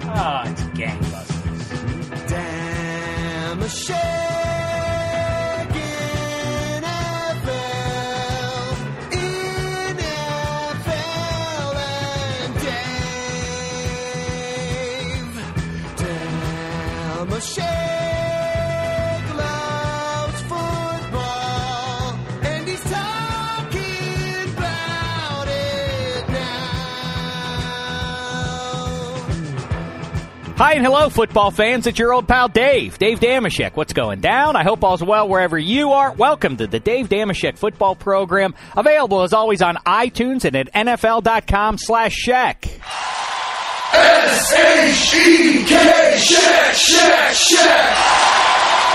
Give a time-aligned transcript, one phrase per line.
[0.09, 2.27] Ah, it's gangbusters.
[2.29, 3.67] Damn a
[30.57, 31.85] Hi and hello, football fans.
[31.85, 33.75] It's your old pal Dave, Dave Dameshek.
[33.75, 34.55] What's going down?
[34.55, 36.11] I hope all's well wherever you are.
[36.11, 41.77] Welcome to the Dave Dameshek football program, available as always on iTunes and at NFL.com
[41.77, 42.65] slash Shek.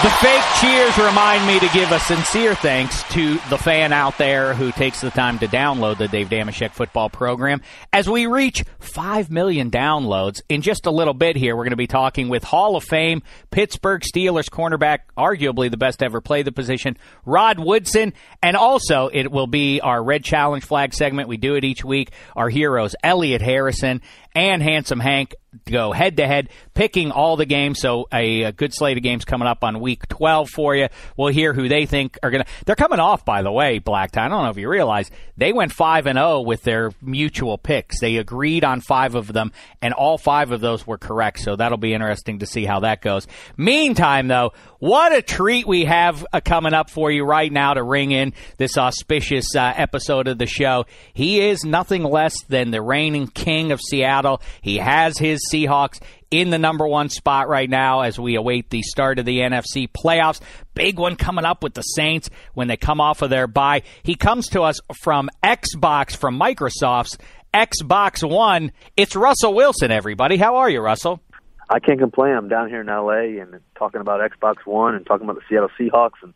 [0.03, 4.53] The fake cheers remind me to give a sincere thanks to the fan out there
[4.53, 7.63] who takes the time to download the Dave Dameshek football program.
[7.93, 11.77] As we reach 5 million downloads in just a little bit here, we're going to
[11.77, 16.51] be talking with Hall of Fame Pittsburgh Steelers cornerback, arguably the best ever play the
[16.51, 18.13] position, Rod Woodson.
[18.43, 21.29] And also, it will be our Red Challenge flag segment.
[21.29, 22.11] We do it each week.
[22.35, 24.03] Our heroes, Elliot Harrison
[24.35, 25.35] and Handsome Hank
[25.67, 27.81] go head to head, picking all the games.
[27.81, 30.89] So a, a good slate of games coming up on week 12 for you.
[31.17, 32.51] We'll hear who they think are going to.
[32.65, 34.25] They're coming off, by the way, Black Tie.
[34.25, 38.01] I don't know if you realize they went 5 and 0 with their mutual picks.
[38.01, 41.41] They agreed on five of them, and all five of those were correct.
[41.41, 43.27] So that'll be interesting to see how that goes.
[43.57, 47.83] Meantime, though, what a treat we have uh, coming up for you right now to
[47.83, 50.87] ring in this auspicious uh, episode of the show.
[51.13, 54.22] He is nothing less than the reigning king of Seattle.
[54.61, 56.01] He has his Seahawks
[56.31, 59.89] in the number one spot right now as we await the start of the NFC
[59.89, 60.41] playoffs.
[60.75, 63.83] Big one coming up with the Saints when they come off of their bye.
[64.03, 67.19] He comes to us from Xbox, from Microsoft's
[67.53, 68.73] Xbox One.
[68.97, 70.37] It's Russell Wilson, everybody.
[70.37, 71.21] How are you, Russell?
[71.69, 72.35] I can't complain.
[72.35, 75.71] I'm down here in LA and talking about Xbox One and talking about the Seattle
[75.79, 76.35] Seahawks and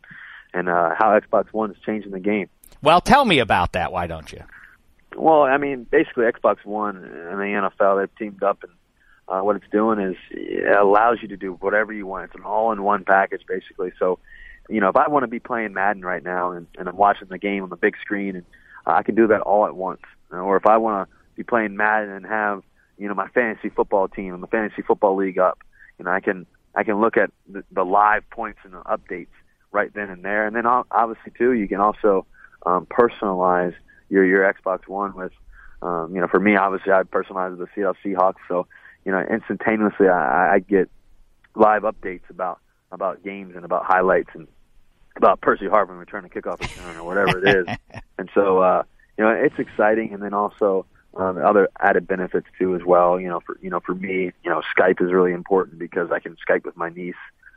[0.53, 2.49] and uh, how Xbox One is changing the game.
[2.81, 3.91] Well, tell me about that.
[3.91, 4.41] Why don't you?
[5.15, 8.71] Well, I mean, basically Xbox One and the NFL they've teamed up and
[9.27, 12.25] uh, what it's doing is it allows you to do whatever you want.
[12.25, 13.91] It's an all-in-one package basically.
[13.99, 14.19] So,
[14.69, 17.27] you know, if I want to be playing Madden right now and, and I'm watching
[17.29, 18.45] the game on the big screen and
[18.85, 20.01] I can do that all at once.
[20.31, 22.63] Or if I want to be playing Madden and have
[22.97, 25.59] you know my fantasy football team and the fantasy football league up,
[25.99, 26.45] you know I can
[26.75, 29.27] I can look at the, the live points and the updates
[29.71, 30.45] right then and there.
[30.45, 32.25] And then obviously too, you can also
[32.65, 33.73] um, personalize
[34.09, 35.31] your your Xbox One with,
[35.81, 38.67] um, you know, for me obviously I personalize the Seattle Seahawks, so
[39.05, 40.89] you know instantaneously I, I get
[41.55, 42.59] live updates about
[42.91, 44.47] about games and about highlights and
[45.17, 47.69] about Percy Harvin returning kickoff return or whatever it is.
[48.17, 48.83] and so uh,
[49.17, 53.19] you know it's exciting, and then also um, other added benefits too as well.
[53.19, 56.19] You know, for you know for me, you know Skype is really important because I
[56.19, 57.15] can Skype with my niece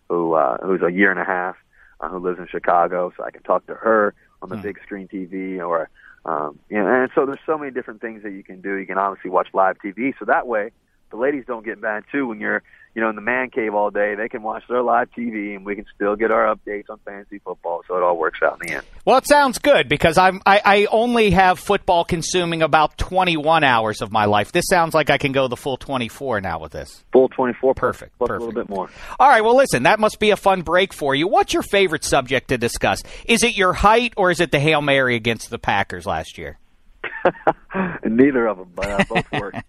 [0.08, 1.56] who uh, who's a year and a half,
[2.00, 4.62] uh, who lives in Chicago, so I can talk to her on the Hmm.
[4.62, 5.88] big screen TV or
[6.24, 8.74] um, you know, and so there's so many different things that you can do.
[8.74, 10.70] You can obviously watch live TV, so that way
[11.10, 12.62] the ladies don't get mad too when you're
[12.94, 14.14] you know in the man cave all day.
[14.16, 17.38] They can watch their live TV, and we can still get our updates on fantasy
[17.38, 17.82] football.
[17.86, 18.86] So it all works out in the end.
[19.04, 24.02] Well, it sounds good because I'm I, I only have football consuming about 21 hours
[24.02, 24.50] of my life.
[24.52, 27.04] This sounds like I can go the full 24 now with this.
[27.12, 28.42] Full 24, Perfect, plus perfect.
[28.42, 28.90] a little bit more.
[29.18, 31.28] All right, well, listen, that must be a fun break for you.
[31.28, 33.02] What's your favorite subject to discuss?
[33.24, 36.58] Is it your height or is it the Hail Mary against the Packers last year?
[38.04, 39.54] Neither of them, but uh, both work.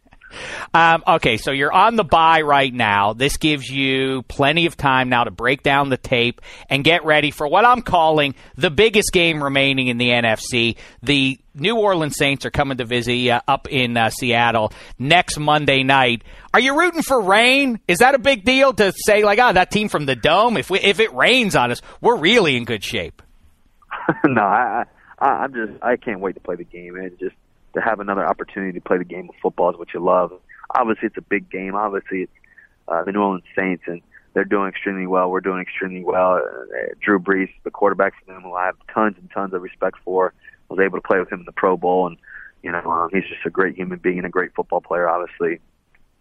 [0.73, 3.13] Um, okay, so you're on the bye right now.
[3.13, 7.31] This gives you plenty of time now to break down the tape and get ready
[7.31, 10.77] for what I'm calling the biggest game remaining in the NFC.
[11.03, 15.83] The New Orleans Saints are coming to visit you up in uh, Seattle next Monday
[15.83, 16.23] night.
[16.53, 17.79] Are you rooting for rain?
[17.87, 20.57] Is that a big deal to say like, ah, that team from the dome?
[20.57, 23.21] If we, if it rains on us, we're really in good shape.
[24.23, 24.85] no, I,
[25.19, 27.35] I, I'm just I can't wait to play the game and just
[27.73, 30.31] to have another opportunity to play the game of football is what you love.
[30.73, 31.75] Obviously, it's a big game.
[31.75, 32.31] Obviously, it's
[32.87, 34.01] uh, the New Orleans Saints, and
[34.33, 35.29] they're doing extremely well.
[35.29, 36.35] We're doing extremely well.
[36.35, 39.97] Uh, Drew Brees, the quarterback for them, who I have tons and tons of respect
[40.03, 40.33] for,
[40.69, 42.17] was able to play with him in the Pro Bowl, and
[42.63, 45.59] you know um, he's just a great human being and a great football player, obviously.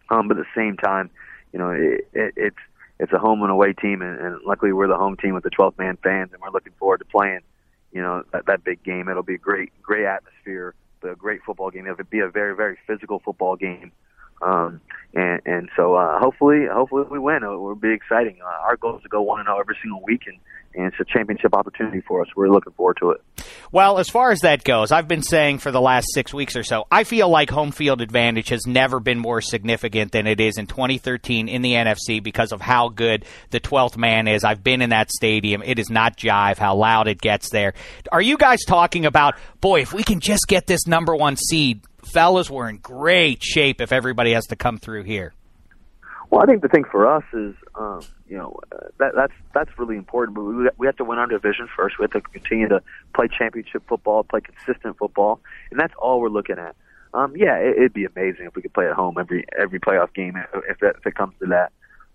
[0.08, 1.10] Um, but at the same time,
[1.52, 2.56] you know it, it, it's
[2.98, 5.50] it's a home and away team, and, and luckily we're the home team with the
[5.50, 7.40] 12th man fans, and we're looking forward to playing
[7.92, 9.08] you know that, that big game.
[9.08, 10.74] It'll be a great great atmosphere,
[11.04, 11.86] a great football game.
[11.86, 13.92] It'll be a very very physical football game.
[14.42, 14.80] Um,
[15.14, 17.42] and and so uh, hopefully hopefully we win.
[17.42, 18.38] It will be exciting.
[18.42, 20.38] Uh, our goal is to go one and zero every single week, and,
[20.74, 22.28] and it's a championship opportunity for us.
[22.36, 23.20] We're looking forward to it.
[23.72, 26.62] Well, as far as that goes, I've been saying for the last six weeks or
[26.62, 30.58] so, I feel like home field advantage has never been more significant than it is
[30.58, 34.44] in 2013 in the NFC because of how good the 12th man is.
[34.44, 35.62] I've been in that stadium.
[35.64, 37.74] It is not jive how loud it gets there.
[38.10, 41.82] Are you guys talking about, boy, if we can just get this number one seed,
[42.10, 45.32] fellas, we're in great shape if everybody has to come through here?
[46.30, 49.70] Well, I think the thing for us is, um, you know, uh, that that's that's
[49.78, 50.36] really important.
[50.36, 51.98] But we we have to win our division first.
[51.98, 52.82] We have to continue to
[53.14, 55.40] play championship football, play consistent football,
[55.72, 56.76] and that's all we're looking at.
[57.12, 60.14] Um, yeah, it, it'd be amazing if we could play at home every every playoff
[60.14, 60.36] game
[60.68, 61.72] if that, if it comes to that.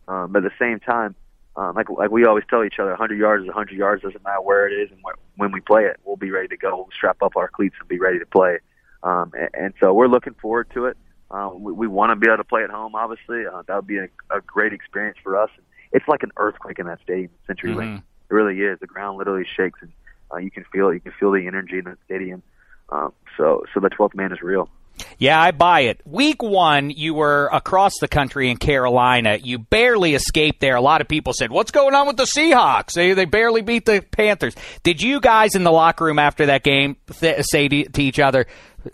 [0.07, 1.15] Um, but at the same time,
[1.57, 4.03] um, like like we always tell each other, 100 yards is 100 yards.
[4.03, 6.57] Doesn't matter where it is and where, when we play it, we'll be ready to
[6.57, 6.77] go.
[6.77, 8.59] We'll strap up our cleats and be ready to play.
[9.03, 10.97] Um, and, and so we're looking forward to it.
[11.31, 12.95] Um, we, we want to be able to play at home.
[12.95, 15.49] Obviously, uh, that would be a, a great experience for us.
[15.91, 17.75] It's like an earthquake in that stadium, CenturyLink.
[17.75, 17.97] Mhm.
[17.97, 18.79] It really is.
[18.79, 19.91] The ground literally shakes, and
[20.33, 20.95] uh, you can feel it.
[20.95, 22.41] You can feel the energy in the stadium.
[22.89, 24.69] Um, so, so the 12th man is real.
[25.17, 26.01] Yeah, I buy it.
[26.05, 29.37] Week one, you were across the country in Carolina.
[29.41, 30.75] You barely escaped there.
[30.75, 32.93] A lot of people said, "What's going on with the Seahawks?
[32.93, 36.63] They they barely beat the Panthers." Did you guys in the locker room after that
[36.63, 38.45] game th- say to, to each other,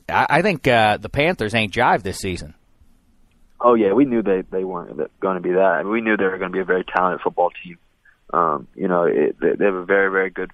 [0.09, 2.55] "I, I think uh, the Panthers ain't jive this season"?
[3.59, 5.59] Oh yeah, we knew they they weren't going to be that.
[5.59, 7.77] I mean, we knew they were going to be a very talented football team.
[8.33, 10.51] Um, you know, it, they, they have a very very good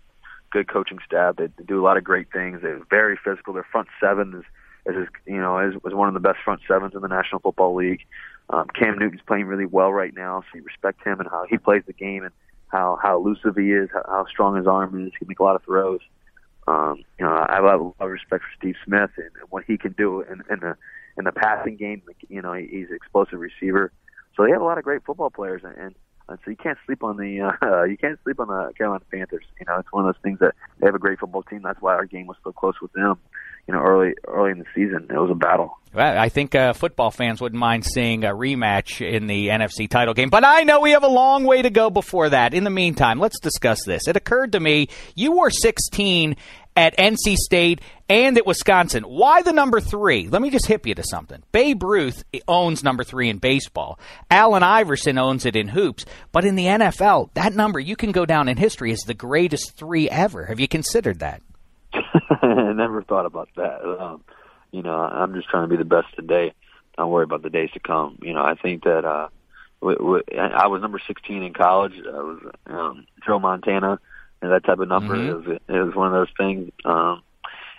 [0.52, 1.36] good coaching staff.
[1.36, 2.62] They, do a lot of great things.
[2.62, 3.54] They're very physical.
[3.54, 4.46] Their front seven is
[4.96, 7.76] is you know is was one of the best front sevens in the National Football
[7.76, 8.06] League.
[8.50, 11.58] Um, Cam Newton's playing really well right now, so you respect him and how he
[11.58, 12.34] plays the game and
[12.68, 15.12] how how elusive he is, how, how strong his arm is.
[15.14, 16.00] He can make a lot of throws.
[16.68, 19.64] Um, you know, I have a lot of respect for Steve Smith and, and what
[19.66, 20.76] he can do in, in the
[21.18, 22.02] in the passing game.
[22.30, 23.92] You know, he, he's an explosive receiver.
[24.36, 25.96] So they have a lot of great football players, and, and,
[26.30, 29.46] and so you can't sleep on the uh, you can't sleep on the Carolina Panthers.
[29.60, 31.62] You know, it's one of those things that they have a great football team.
[31.64, 33.18] That's why our game was so close with them.
[33.68, 35.78] You know, early early in the season, it was a battle.
[35.94, 40.14] Well, I think uh, football fans wouldn't mind seeing a rematch in the NFC title
[40.14, 42.54] game, but I know we have a long way to go before that.
[42.54, 44.08] In the meantime, let's discuss this.
[44.08, 46.36] It occurred to me you were 16
[46.78, 49.04] at NC State and at Wisconsin.
[49.04, 50.30] Why the number three?
[50.30, 51.42] Let me just hip you to something.
[51.52, 54.00] Babe Ruth owns number three in baseball.
[54.30, 56.06] Allen Iverson owns it in hoops.
[56.32, 59.76] But in the NFL, that number you can go down in history as the greatest
[59.76, 60.46] three ever.
[60.46, 61.42] Have you considered that?
[61.94, 63.82] I never thought about that.
[63.84, 64.24] Um,
[64.72, 66.54] you know, I'm just trying to be the best today.
[66.96, 68.20] Don't worry about the days to come.
[68.22, 69.30] You know, I think that uh,
[69.82, 71.94] w- w- I was number 16 in college.
[72.06, 74.00] I was um, Joe Montana
[74.42, 75.16] and that type of number.
[75.16, 75.28] Mhm.
[75.28, 76.72] It was it was one of those things.
[76.86, 77.22] Um,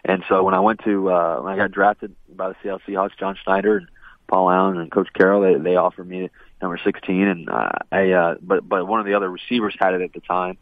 [0.04, 3.16] and so when I went to uh, when I got drafted by the Seattle Seahawks,
[3.18, 3.88] John Schneider and
[4.26, 8.34] Paul Allen and Coach Carroll, they they offered me number 16, and uh, I uh,
[8.40, 10.58] but but one of the other receivers had it at the time.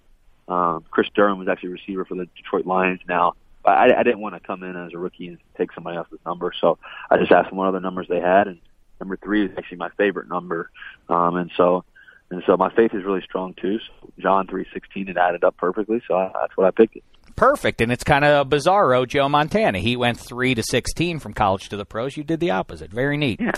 [0.48, 3.34] Um, Kris Durham was actually a receiver for the Detroit Lions now.
[3.64, 6.20] But I, I didn't want to come in as a rookie and take somebody else's
[6.24, 6.78] number, so
[7.10, 8.58] I just asked them what other numbers they had, and
[9.00, 10.70] number three is actually my favorite number.
[11.08, 11.84] Um, and so
[12.30, 13.78] and so my faith is really strong too.
[13.78, 16.97] So John three sixteen it added up perfectly, so I, that's what I picked.
[16.97, 17.04] It.
[17.36, 19.78] Perfect, and it's kind of bizarro Joe Montana.
[19.78, 22.16] He went three to sixteen from college to the pros.
[22.16, 22.90] You did the opposite.
[22.90, 23.40] Very neat.
[23.40, 23.52] Yeah.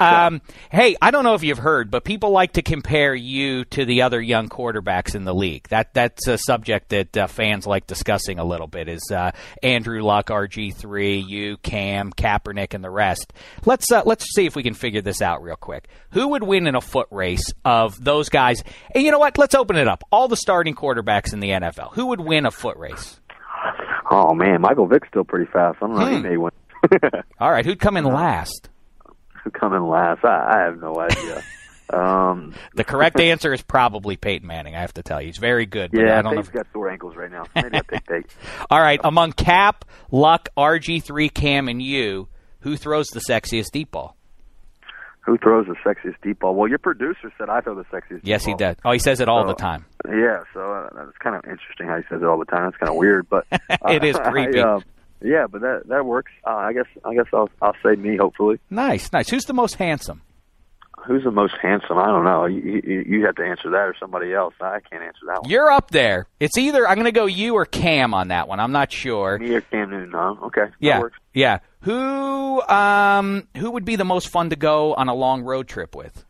[0.00, 3.84] Um, hey, I don't know if you've heard, but people like to compare you to
[3.84, 5.68] the other young quarterbacks in the league.
[5.68, 8.88] That that's a subject that uh, fans like discussing a little bit.
[8.88, 9.30] Is uh,
[9.62, 13.32] Andrew Luck, RG three, you, Cam, Kaepernick, and the rest.
[13.64, 15.88] Let's uh, let's see if we can figure this out real quick.
[16.10, 18.64] Who would win in a foot race of those guys?
[18.92, 19.38] And you know what?
[19.38, 20.02] Let's open it up.
[20.10, 21.92] All the starting quarterbacks in the NFL.
[21.94, 23.19] Who would win a foot race?
[24.10, 25.78] Oh man, Michael Vick's still pretty fast.
[25.82, 26.06] I don't know.
[26.06, 26.22] He Hmm.
[26.22, 26.50] may win.
[27.40, 28.68] All right, who'd come in last?
[29.44, 30.24] Who come in last?
[30.24, 31.42] I, I have no idea.
[31.92, 34.74] um, The correct answer is probably Peyton Manning.
[34.74, 35.90] I have to tell you, he's very good.
[35.92, 36.42] But yeah, I don't know.
[36.42, 37.44] Tate's got sore ankles right now.
[37.54, 38.26] Maybe I pick Tate.
[38.70, 42.28] All right, among Cap, Luck, RG3, Cam, and you,
[42.60, 44.16] who throws the sexiest deep ball?
[45.30, 46.56] Who throws the sexiest deep ball?
[46.56, 48.22] Well, your producer said I throw the sexiest.
[48.24, 48.74] Yes, he does.
[48.84, 49.84] Oh, he says it all So- the time.
[50.08, 52.66] Yeah, so uh, that's kind of interesting how he says it all the time.
[52.66, 53.46] It's kind of weird, but
[53.88, 54.58] It is I, creepy.
[54.58, 54.80] uh,
[55.22, 56.32] yeah, but that that works.
[56.44, 58.16] Uh, I guess I guess I'll I'll say me.
[58.16, 59.28] Hopefully, Nice, nice.
[59.30, 60.22] Who's the most handsome?
[61.06, 61.96] who's the most handsome?
[61.96, 62.44] I don't know.
[62.46, 64.52] You, you you have to answer that or somebody else.
[64.60, 65.50] I can't answer that one.
[65.50, 66.26] You're up there.
[66.40, 68.60] It's either I'm going to go you or Cam on that one.
[68.60, 69.38] I'm not sure.
[69.38, 70.10] Me or Cam Newton?
[70.10, 70.62] No, okay.
[70.66, 71.00] that Yeah,
[71.32, 71.58] yeah.
[71.82, 75.94] Who um who would be the most fun to go on a long road trip
[75.94, 76.24] with?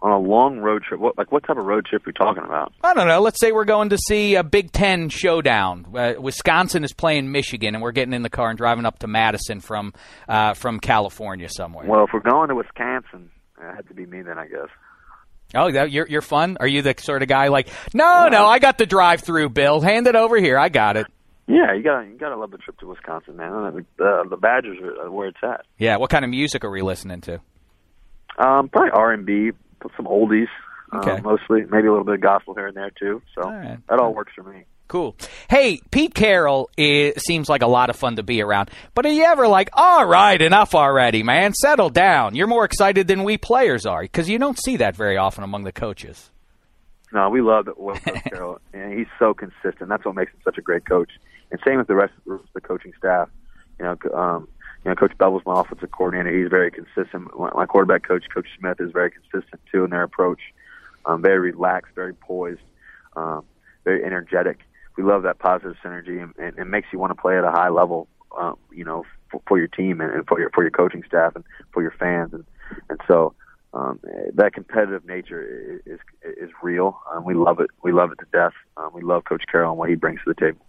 [0.00, 2.44] On a long road trip, what like what type of road trip are we talking
[2.44, 2.72] about?
[2.84, 3.20] I don't know.
[3.20, 5.86] Let's say we're going to see a Big Ten showdown.
[5.92, 9.08] Uh, Wisconsin is playing Michigan, and we're getting in the car and driving up to
[9.08, 9.92] Madison from
[10.28, 11.84] uh, from California somewhere.
[11.88, 13.30] Well, if we're going to Wisconsin,
[13.60, 14.68] it had to be me then, I guess.
[15.56, 16.58] Oh, that, you're you're fun.
[16.60, 19.80] Are you the sort of guy like, no, no, I got the drive through, Bill.
[19.80, 20.56] Hand it over here.
[20.56, 21.06] I got it.
[21.48, 23.86] Yeah, you gotta you gotta love the trip to Wisconsin, man.
[23.96, 25.64] The, the Badgers are where it's at.
[25.78, 25.96] Yeah.
[25.96, 27.40] What kind of music are we listening to?
[28.38, 29.50] Um, probably R and B,
[29.96, 30.46] some oldies,
[30.94, 31.12] Okay.
[31.12, 31.62] uh, mostly.
[31.70, 33.22] Maybe a little bit of gospel here and there too.
[33.34, 33.78] So All right.
[33.88, 34.64] that all works for me.
[34.88, 35.16] Cool.
[35.50, 38.70] Hey, Pete Carroll is, seems like a lot of fun to be around.
[38.94, 41.52] But are you ever like, all right, enough already, man?
[41.52, 42.34] Settle down.
[42.34, 45.64] You're more excited than we players are because you don't see that very often among
[45.64, 46.30] the coaches.
[47.12, 47.78] No, we love it.
[47.78, 49.88] Will Carroll, and he's so consistent.
[49.90, 51.10] That's what makes him such a great coach.
[51.50, 53.28] And same with the rest of the coaching staff.
[53.78, 54.48] You know, um,
[54.84, 56.36] you know, Coach Bevell's my offensive coordinator.
[56.36, 57.28] He's very consistent.
[57.38, 60.40] My quarterback coach, Coach Smith, is very consistent too in their approach.
[61.06, 62.60] Um, very relaxed, very poised,
[63.16, 63.44] um,
[63.84, 64.58] very energetic.
[64.96, 67.50] We love that positive synergy, and, and it makes you want to play at a
[67.50, 68.08] high level.
[68.38, 71.34] Um, you know, for, for your team and, and for your for your coaching staff
[71.34, 72.44] and for your fans, and
[72.90, 73.34] and so
[73.74, 74.00] um,
[74.34, 77.00] that competitive nature is is, is real.
[77.12, 77.70] Um, we love it.
[77.82, 78.54] We love it to death.
[78.76, 80.60] Um, we love Coach Carroll and what he brings to the table.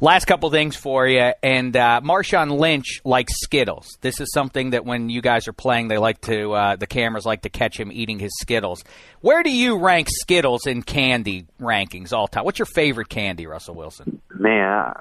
[0.00, 3.98] Last couple things for you, and uh, Marshawn Lynch likes Skittles.
[4.00, 7.26] This is something that when you guys are playing, they like to uh, the cameras
[7.26, 8.82] like to catch him eating his Skittles.
[9.20, 12.44] Where do you rank Skittles in candy rankings all time?
[12.44, 14.22] What's your favorite candy, Russell Wilson?
[14.34, 14.94] Man,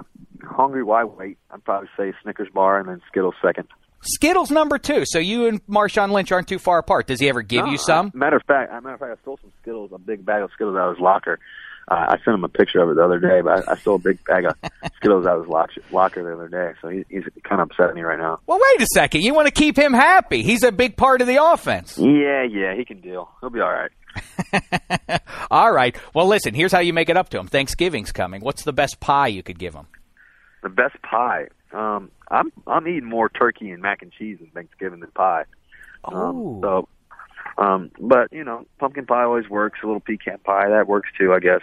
[0.43, 1.37] hungry, why wait?
[1.51, 3.67] I'd probably say Snickers bar and then Skittles second.
[4.01, 5.03] Skittles number two.
[5.05, 7.07] So you and Marshawn Lynch aren't too far apart.
[7.07, 8.11] Does he ever give No, you some?
[8.13, 10.51] I- matter of fact, matter of fact, I stole some Skittles, a big bag of
[10.53, 11.39] Skittles out of his locker.
[11.89, 13.95] Uh, I sent him a picture of it the other day, but I, I stole
[13.95, 14.55] a big bag of
[14.97, 16.77] Skittles out of his locker, locker the other day.
[16.81, 18.39] So he, he's kind of upset at me right now.
[18.45, 19.21] Well, wait a second.
[19.21, 20.43] You want to keep him happy.
[20.43, 21.97] He's a big part of the offense.
[21.97, 23.29] Yeah, yeah, he can deal.
[23.39, 23.91] He'll be all right.
[25.51, 25.95] All right.
[26.13, 27.47] Well, listen, here's how you make it up to him.
[27.47, 28.41] Thanksgiving's coming.
[28.41, 29.85] What's the best pie you could give him?
[30.63, 31.47] The best pie.
[31.71, 35.45] Um, I'm I'm eating more turkey and mac and cheese in Thanksgiving than pie.
[36.03, 36.15] Oh.
[36.15, 36.87] Um, so,
[37.57, 39.79] um, but you know, pumpkin pie always works.
[39.83, 41.61] A little pecan pie that works too, I guess.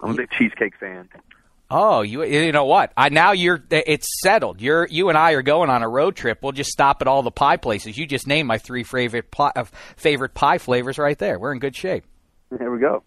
[0.00, 1.08] I'm a big cheesecake fan.
[1.70, 2.92] Oh, you you know what?
[2.96, 4.60] I now you're it's settled.
[4.60, 6.38] You're you and I are going on a road trip.
[6.42, 7.96] We'll just stop at all the pie places.
[7.96, 9.64] You just named my three favorite pie, uh,
[9.96, 11.38] favorite pie flavors right there.
[11.38, 12.04] We're in good shape.
[12.50, 13.02] There we go.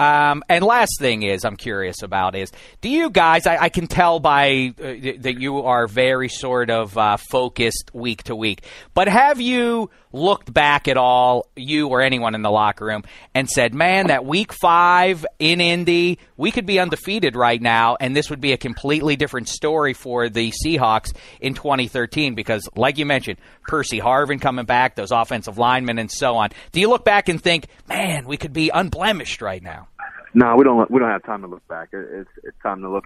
[0.00, 3.46] Um, and last thing is, I'm curious about is, do you guys?
[3.46, 4.82] I, I can tell by uh,
[5.20, 8.64] that you are very sort of uh, focused week to week.
[8.92, 13.48] But have you looked back at all, you or anyone in the locker room, and
[13.48, 18.30] said, "Man, that week five in Indy, we could be undefeated right now, and this
[18.30, 23.38] would be a completely different story for the Seahawks in 2013." Because, like you mentioned,
[23.68, 26.50] Percy Harvin coming back, those offensive linemen, and so on.
[26.72, 29.83] Do you look back and think, "Man, we could be unblemished right now"?
[30.34, 30.90] No, we don't.
[30.90, 31.90] We don't have time to look back.
[31.92, 33.04] It's it's time to look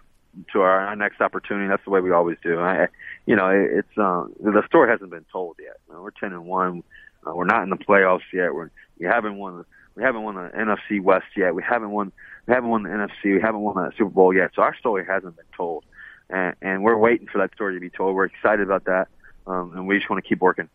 [0.52, 1.68] to our, our next opportunity.
[1.68, 2.58] That's the way we always do.
[2.58, 2.88] I,
[3.26, 5.76] you know, it, it's um, the story hasn't been told yet.
[5.88, 6.82] You know, we're ten and one.
[7.26, 8.54] Uh, we're not in the playoffs yet.
[8.54, 9.64] We're we haven't won.
[9.94, 11.54] We haven't won the NFC West yet.
[11.54, 12.12] We haven't won.
[12.46, 13.34] We haven't won the NFC.
[13.34, 14.52] We haven't won the Super Bowl yet.
[14.54, 15.84] So our story hasn't been told,
[16.30, 18.14] and, and we're waiting for that story to be told.
[18.14, 19.08] We're excited about that,
[19.46, 20.70] um, and we just want to keep working.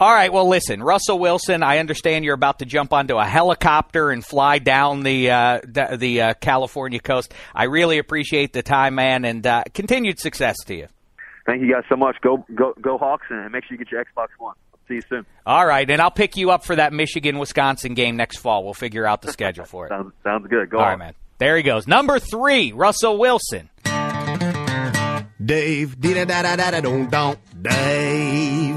[0.00, 0.32] All right.
[0.32, 1.62] Well, listen, Russell Wilson.
[1.62, 5.96] I understand you're about to jump onto a helicopter and fly down the uh, the,
[5.98, 7.34] the uh, California coast.
[7.54, 10.86] I really appreciate the time, man, and uh, continued success to you.
[11.44, 12.16] Thank you guys so much.
[12.22, 14.54] Go go go Hawks, and make sure you get your Xbox One.
[14.88, 15.26] See you soon.
[15.44, 18.64] All right, and I'll pick you up for that Michigan Wisconsin game next fall.
[18.64, 19.88] We'll figure out the schedule for it.
[19.90, 20.70] Sounds sounds good.
[20.70, 20.98] Go All right, Hawks.
[20.98, 21.14] man.
[21.36, 21.86] There he goes.
[21.86, 23.68] Number three, Russell Wilson.
[25.44, 28.69] Dave, da da da da da don't don't Dave.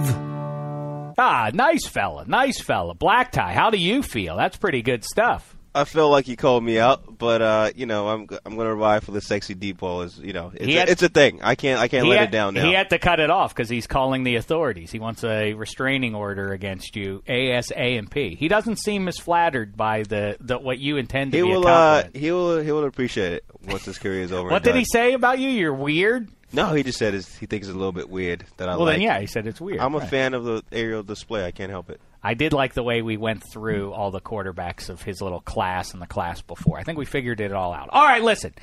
[1.17, 2.93] Ah, nice fella, nice fella.
[2.93, 3.53] Black tie.
[3.53, 4.35] How do you feel?
[4.37, 5.55] That's pretty good stuff.
[5.75, 9.03] I feel like he called me out, but uh, you know, I'm I'm gonna ride
[9.03, 10.03] for the sexy deep ball.
[10.03, 11.41] Is you know, it's, He a, it's a thing.
[11.41, 12.63] I can't I can't let had, it down now.
[12.65, 14.91] He had to cut it off because he's calling the authorities.
[14.91, 18.37] He wants a restraining order against you, ASAMP.
[18.37, 21.59] He doesn't seem as flattered by the, the what you intend to he be a
[21.59, 24.49] will uh, he will he will appreciate it once his career is over.
[24.49, 24.79] what did done.
[24.79, 25.49] he say about you?
[25.49, 26.29] You're weird.
[26.53, 28.93] No, he just said he thinks it's a little bit weird that I Well, like.
[28.95, 29.79] then yeah, he said it's weird.
[29.79, 30.09] I'm a Right.
[30.09, 31.45] fan of the aerial display.
[31.45, 31.99] I can't help it.
[32.25, 35.91] I did like the way we went through all the quarterbacks of his little class
[35.91, 36.77] and the class before.
[36.79, 37.89] I think we figured it all out.
[37.91, 38.53] All right, listen.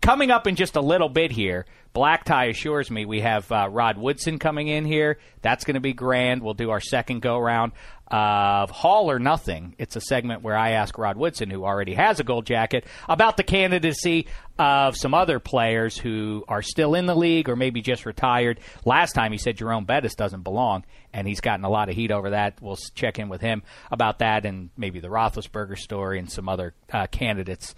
[0.00, 3.68] Coming up in just a little bit here, Black Tie assures me we have uh,
[3.70, 5.18] Rod Woodson coming in here.
[5.42, 6.42] That's going to be grand.
[6.42, 7.72] We'll do our second go round
[8.10, 9.74] of Hall or Nothing.
[9.78, 13.36] It's a segment where I ask Rod Woodson, who already has a gold jacket, about
[13.36, 14.26] the candidacy
[14.58, 18.60] of some other players who are still in the league or maybe just retired.
[18.84, 22.10] Last time he said Jerome Bettis doesn't belong, and he's gotten a lot of heat
[22.10, 22.60] over that.
[22.60, 26.74] We'll check in with him about that and maybe the Roethlisberger story and some other
[26.92, 27.74] uh, candidates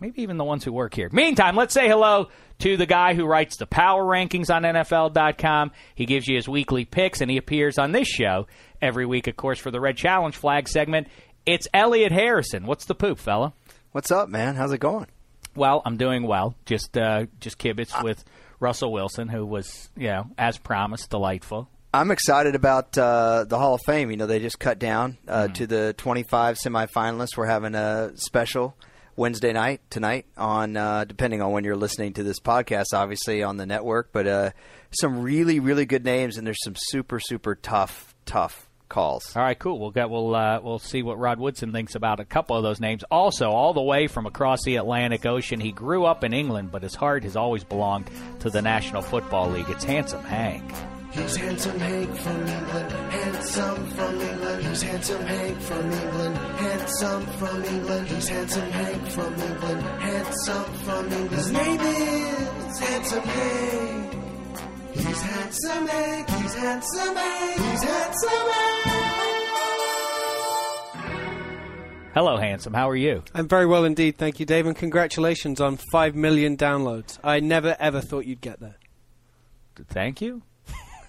[0.00, 1.08] maybe even the ones who work here.
[1.12, 2.28] Meantime, let's say hello
[2.60, 5.72] to the guy who writes the power rankings on NFL.com.
[5.94, 8.46] He gives you his weekly picks, and he appears on this show
[8.80, 11.08] every week, of course, for the Red Challenge flag segment.
[11.46, 12.66] It's Elliot Harrison.
[12.66, 13.54] What's the poop, fella?
[13.92, 14.54] What's up, man?
[14.54, 15.06] How's it going?
[15.54, 16.54] Well, I'm doing well.
[16.66, 18.24] Just uh, just kibitz with
[18.60, 21.68] Russell Wilson, who was, you know, as promised, delightful.
[21.92, 24.10] I'm excited about uh, the Hall of Fame.
[24.10, 27.36] You know, they just cut down uh, to the 25 semifinalists.
[27.36, 28.76] We're having a special
[29.18, 33.56] Wednesday night tonight on, uh, depending on when you're listening to this podcast, obviously on
[33.56, 34.10] the network.
[34.12, 34.50] But uh,
[34.90, 39.36] some really, really good names, and there's some super, super tough, tough calls.
[39.36, 39.78] All right, cool.
[39.78, 42.80] We'll get we'll uh, we'll see what Rod Woodson thinks about a couple of those
[42.80, 43.04] names.
[43.10, 46.82] Also, all the way from across the Atlantic Ocean, he grew up in England, but
[46.82, 49.68] his heart has always belonged to the National Football League.
[49.68, 50.64] It's handsome Hank.
[51.10, 54.64] He's handsome Hank from England, handsome from England.
[54.64, 58.08] He's handsome Hank from England, handsome from England.
[58.08, 61.30] He's handsome Hank from England, handsome from England.
[61.30, 64.14] His name is Handsome Hank.
[64.92, 66.30] He's handsome Hank.
[66.30, 67.60] He's handsome Hank.
[67.60, 68.88] He's handsome Hank.
[72.14, 72.74] Hello, handsome.
[72.74, 73.22] How are you?
[73.32, 77.18] I'm very well indeed, thank you, Dave, and congratulations on 5 million downloads.
[77.22, 78.76] I never ever thought you'd get there.
[79.88, 80.42] Thank you.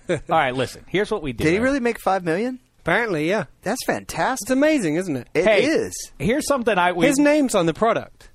[0.09, 0.83] All right, listen.
[0.87, 1.43] Here's what we did.
[1.45, 2.59] Did he really make five million?
[2.81, 3.45] Apparently, yeah.
[3.61, 4.01] That's fantastic.
[4.03, 4.49] It's fantastic.
[4.51, 5.27] amazing, isn't it?
[5.33, 6.11] It Hey, is.
[6.17, 8.29] Here's something I we, His name's on the product.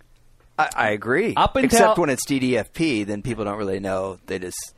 [0.59, 1.35] I, I agree.
[1.35, 4.19] Up until- Except when it's DDFP, then people don't really know.
[4.27, 4.75] They just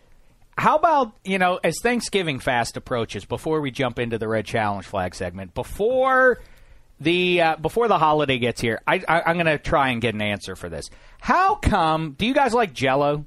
[0.56, 3.24] How about you know as Thanksgiving fast approaches?
[3.26, 6.40] Before we jump into the Red Challenge flag segment, before
[7.00, 10.14] the uh, before the holiday gets here, I, I, I'm going to try and get
[10.14, 10.86] an answer for this.
[11.20, 12.12] How come?
[12.12, 13.26] Do you guys like Jello?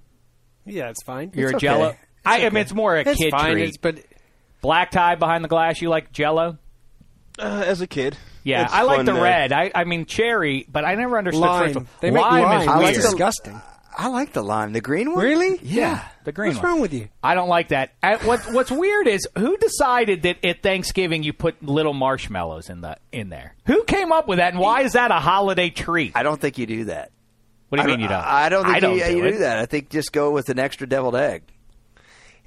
[0.65, 1.31] Yeah, it's fine.
[1.35, 1.67] You're It's a okay.
[1.67, 1.95] Jello.
[2.19, 3.81] It's I, I mean, it's more a it's kid fine, treat.
[3.81, 3.99] but
[4.61, 5.81] Black tie behind the glass.
[5.81, 6.57] You like Jello?
[7.37, 9.53] Uh, as a kid, Yeah, It's I like the to- red.
[9.53, 11.41] I, I mean cherry, but I never understood.
[11.41, 11.63] lime.
[11.63, 12.61] first of all- They make lime lime.
[12.61, 13.61] is I It's like the- disgusting.
[13.97, 15.23] I like the lime, the green one.
[15.23, 15.59] Really?
[15.61, 16.03] Yeah.
[16.23, 16.71] the green What's one.
[16.73, 17.09] wrong with you?
[17.23, 17.91] I don't like that.
[18.03, 22.81] And what What's weird is who decided that at Thanksgiving you put little marshmallows in
[22.81, 23.55] the in there?
[23.65, 26.13] Who came up with that, and why is that a holiday treat?
[26.15, 27.11] I don't think you do that.
[27.69, 28.23] What do you I mean you don't?
[28.23, 29.59] I don't think I don't you, do you do that.
[29.59, 31.43] I think just go with an extra deviled egg.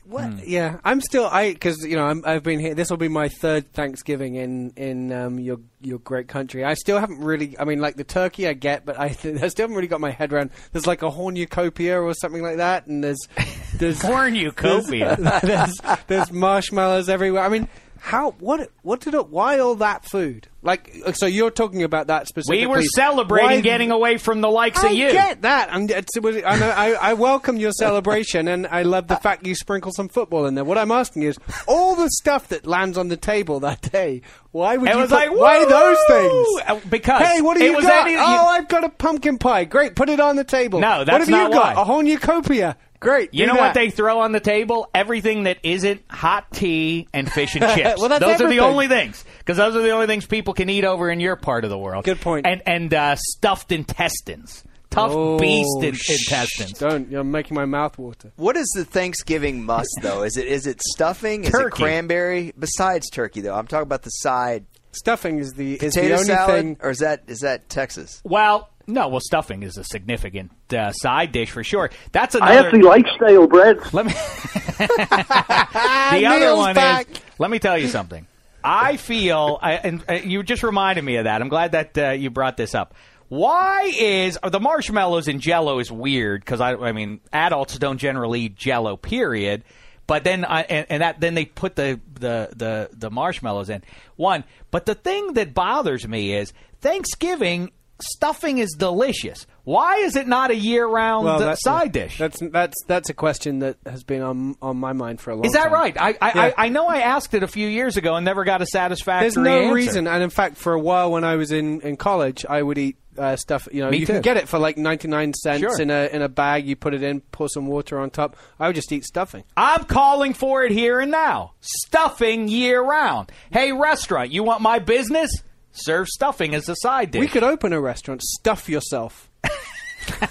[0.05, 0.47] What?
[0.49, 2.75] Yeah, I'm still I because you know I'm, I've been here.
[2.75, 6.65] This will be my third Thanksgiving in in um, your your great country.
[6.65, 7.57] I still haven't really.
[7.59, 10.11] I mean, like the turkey, I get, but I, I still haven't really got my
[10.11, 10.51] head around.
[10.73, 13.29] There's like a hornucopia or something like that, and there's
[13.75, 15.17] there's Cornucopia.
[15.43, 17.45] there's, there's marshmallows everywhere.
[17.45, 17.69] I mean,
[18.05, 19.29] how what what did it?
[19.29, 20.49] Why all that food?
[20.61, 22.67] Like, so you're talking about that specifically?
[22.67, 25.07] we were celebrating Why- getting away from the likes I of you.
[25.09, 25.73] I get that.
[25.73, 29.47] I'm, it's, it was- I, I, I welcome your celebration, and I love the fact
[29.47, 30.65] you sprinkle some football in there.
[30.65, 31.37] What I'm asking is,
[31.69, 34.23] all the stuff that lands on the table that day.
[34.51, 36.49] Why would It you was put, like, why those things?
[36.69, 38.03] Uh, because hey, what do you got?
[38.07, 39.65] any- you- oh, I've got a pumpkin pie.
[39.65, 40.81] Great, put it on the table.
[40.81, 41.77] No, what that's have not you got?
[41.77, 41.83] why.
[41.83, 41.87] A
[42.19, 42.75] hornucopia.
[43.03, 43.35] Great.
[43.35, 44.89] You do know what they throw on the table?
[44.95, 48.01] Everything that isn't hot tea and fish and chips.
[48.01, 50.69] Well, that's those are the only things because those are the only things people can
[50.71, 52.05] eat over in your part of the world.
[52.05, 52.47] Good point.
[52.47, 54.65] And and uh, stuffed intestines.
[54.91, 56.79] tough Oh, beast in shh, intestines.
[56.79, 57.11] Don't.
[57.11, 58.33] You're making my mouth water.
[58.37, 60.23] What is the Thanksgiving must though?
[60.23, 61.43] Is it is it stuffing?
[61.45, 61.83] Is it Turkey.
[61.83, 62.53] cranberry?
[62.59, 66.61] Besides turkey though, I'm talking about the side Stuffing is the is the only salad,
[66.61, 66.77] thing.
[66.83, 68.21] or is that is that Texas?
[68.25, 71.91] Well, no, well, stuffing is a significant uh, side dish for sure.
[72.13, 72.51] That's another.
[72.51, 72.69] I another.
[72.69, 73.79] actually like stale bread.
[73.93, 74.13] Let me.
[74.79, 77.11] the other Neil's one back.
[77.11, 77.21] is.
[77.39, 78.27] Let me tell you something.
[78.65, 81.41] I feel, I, and uh, you just reminded me of that.
[81.41, 82.95] I'm glad that uh, you brought this up.
[83.29, 86.45] Why is the marshmallows in Jello is weird?
[86.45, 88.97] Because I, I mean, adults don't generally eat Jello.
[88.97, 89.65] Period.
[90.07, 93.83] But then, I, and, and that then they put the, the the the marshmallows in
[94.17, 94.45] one.
[94.71, 97.71] But the thing that bothers me is Thanksgiving
[98.03, 99.47] stuffing is delicious.
[99.65, 102.19] Why is it not a year round Well, that- side dish?
[102.19, 105.43] That's that's that's a question that has been on on my mind for a long
[105.43, 105.47] time.
[105.49, 105.73] Is that time.
[105.73, 105.97] right?
[106.01, 106.53] I I, Yeah.
[106.57, 109.27] I I know I asked it a few years ago and never got a satisfactory
[109.27, 109.41] answer.
[109.43, 109.75] There's no answer.
[109.75, 112.77] reason, and in fact, for a while when I was in, in college, I would
[112.79, 113.69] eat uh, stuff.
[113.71, 114.15] You know, Me you too.
[114.15, 115.81] can get it for like 99 cents Sure.
[115.81, 116.67] in a in a bag.
[116.67, 118.37] You put it in, pour some water on top.
[118.59, 119.45] I would just eat stuffing.
[119.57, 121.53] I'm calling for it here and now.
[121.61, 123.31] Stuffing year round.
[123.53, 125.31] Hey, restaurant, you want my business?
[125.73, 127.21] Serve stuffing as a side dish.
[127.21, 128.23] We could open a restaurant.
[128.23, 129.31] Stuff yourself.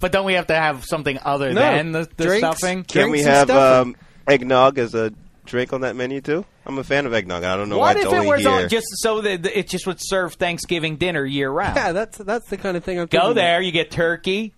[0.00, 1.60] but don't we have to have something other No.
[1.60, 2.38] than the, the Drinks.
[2.58, 2.84] stuffing?
[2.84, 3.92] Can we Drinks and have stuffing.
[3.92, 5.12] um, eggnog as a
[5.46, 6.44] drink on that menu too?
[6.66, 7.44] I'm a fan of eggnog.
[7.44, 8.50] I don't know What why if it's it only was here.
[8.50, 11.76] on just so that it just would serve Thanksgiving dinner year round?
[11.76, 13.06] Yeah, that's that's the kind of thing I'm.
[13.06, 13.64] Go thinking there, about.
[13.66, 14.54] you get turkey.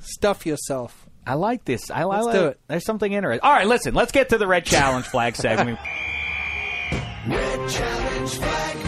[0.00, 1.06] Stuff yourself.
[1.26, 1.90] I like this.
[1.90, 2.60] I Let's like do it.
[2.66, 3.40] There's something interesting.
[3.42, 3.94] All right, listen.
[3.94, 5.78] Let's get to the red challenge flag segment.
[7.28, 8.81] Red challenge flag race.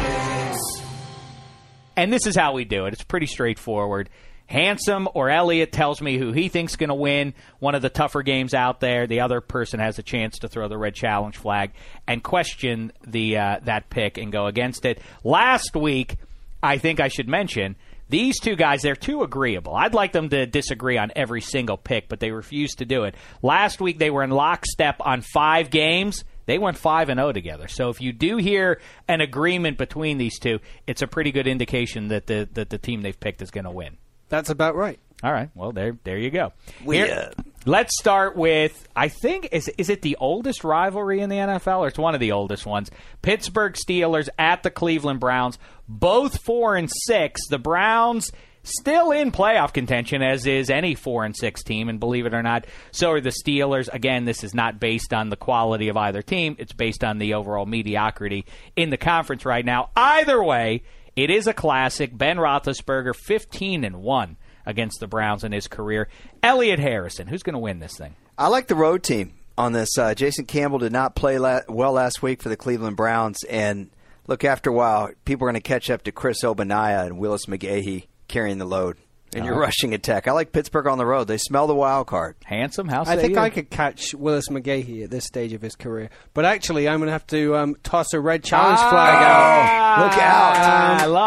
[1.97, 2.93] And this is how we do it.
[2.93, 4.11] It's pretty straightforward.
[4.47, 8.23] Handsome or Elliot tells me who he thinks going to win one of the tougher
[8.23, 9.07] games out there.
[9.07, 11.73] The other person has a chance to throw the red challenge flag
[12.07, 15.01] and question the uh, that pick and go against it.
[15.23, 16.17] Last week,
[16.63, 17.77] I think I should mention
[18.11, 18.83] these two guys.
[18.83, 19.75] They're too agreeable.
[19.75, 23.15] I'd like them to disagree on every single pick, but they refuse to do it.
[23.43, 26.23] Last week, they were in lockstep on five games.
[26.47, 27.69] They went five and zero together.
[27.69, 32.09] So if you do hear an agreement between these two, it's a pretty good indication
[32.09, 33.97] that the that the team they've picked is going to win.
[34.29, 34.99] That's about right.
[35.23, 35.49] All right.
[35.55, 36.53] Well, there there you go.
[36.85, 41.31] We, Here- uh, let's start with I think is is it the oldest rivalry in
[41.31, 42.91] the NFL or it's one of the oldest ones.
[43.23, 47.41] Pittsburgh Steelers at the Cleveland Browns, both 4 and 6.
[47.49, 48.33] The Browns
[48.65, 52.43] still in playoff contention as is any 4 and 6 team and believe it or
[52.43, 53.89] not, so are the Steelers.
[53.93, 56.57] Again, this is not based on the quality of either team.
[56.59, 59.91] It's based on the overall mediocrity in the conference right now.
[59.95, 60.83] Either way,
[61.15, 62.17] it is a classic.
[62.17, 66.09] Ben Roethlisberger, 15 and 1 against the Browns in his career.
[66.43, 68.15] Elliot Harrison, who's going to win this thing?
[68.37, 69.97] I like the road team on this.
[69.97, 73.91] Uh, Jason Campbell did not play la- well last week for the Cleveland Browns, and
[74.27, 77.47] look, after a while, people are going to catch up to Chris Ogbonnaya and Willis
[77.47, 78.97] McGahee carrying the load
[79.33, 79.59] in your Oh.
[79.59, 80.27] rushing attack.
[80.29, 81.29] I like Pittsburgh on the road.
[81.29, 82.35] They smell the wild card.
[82.45, 83.39] Handsome, how I think you?
[83.39, 87.07] I could catch Willis McGahee at this stage of his career, but actually, I'm going
[87.09, 89.63] to have to um, toss a red challenge flag out.
[89.63, 89.84] Look out.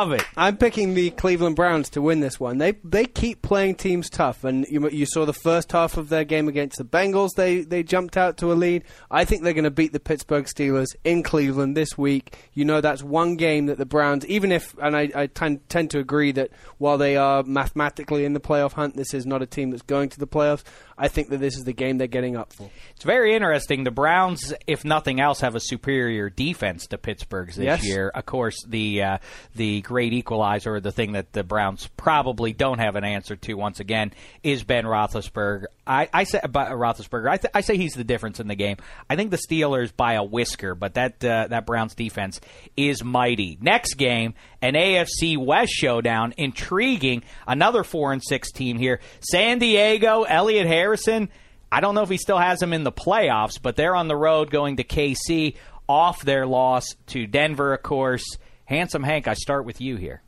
[0.08, 0.26] Love it.
[0.38, 2.58] I'm picking the Cleveland Browns to win this one.
[2.60, 6.24] They they keep playing teams tough, and you you saw the first half of their
[6.24, 7.32] game against the Bengals.
[7.36, 8.84] They they jumped out to a lead.
[9.12, 12.38] I think they're going to beat the Pittsburgh Steelers in Cleveland this week.
[12.54, 15.92] You know that's one game that the Browns, even if, and I, I tend tend
[15.92, 19.46] to agree that while they are mathematically in the playoff hunt, this is not a
[19.46, 20.64] team that's going to the playoffs.
[20.98, 22.72] I think that this is the game they're getting up for.
[22.96, 23.84] It's very interesting.
[23.84, 27.86] The Browns, if nothing else, have a superior defense to Pittsburgh's this Yes.
[27.86, 28.10] year.
[28.16, 29.18] Of course, the uh,
[29.56, 33.80] the great equalizer, the thing that the Browns probably don't have an answer to, once
[33.80, 35.66] again, is Ben Roethlisberger.
[35.88, 37.28] I, I say about Roethlisberger.
[37.28, 38.78] I, th- I say he's the difference in the game.
[39.10, 42.40] I think the Steelers by a whisker, but that uh, that Browns defense
[42.76, 43.58] is mighty.
[43.60, 47.24] Next game, an AFC West showdown, intriguing.
[47.48, 49.00] Another four and six team here.
[49.20, 51.30] San Diego, Elliot Harrison.
[51.72, 54.16] I don't know if he still has him in the playoffs, but they're on the
[54.16, 55.56] road going to KC
[55.90, 58.38] off their loss to Denver, of course.
[58.68, 60.22] Handsome Hank, I start with you here.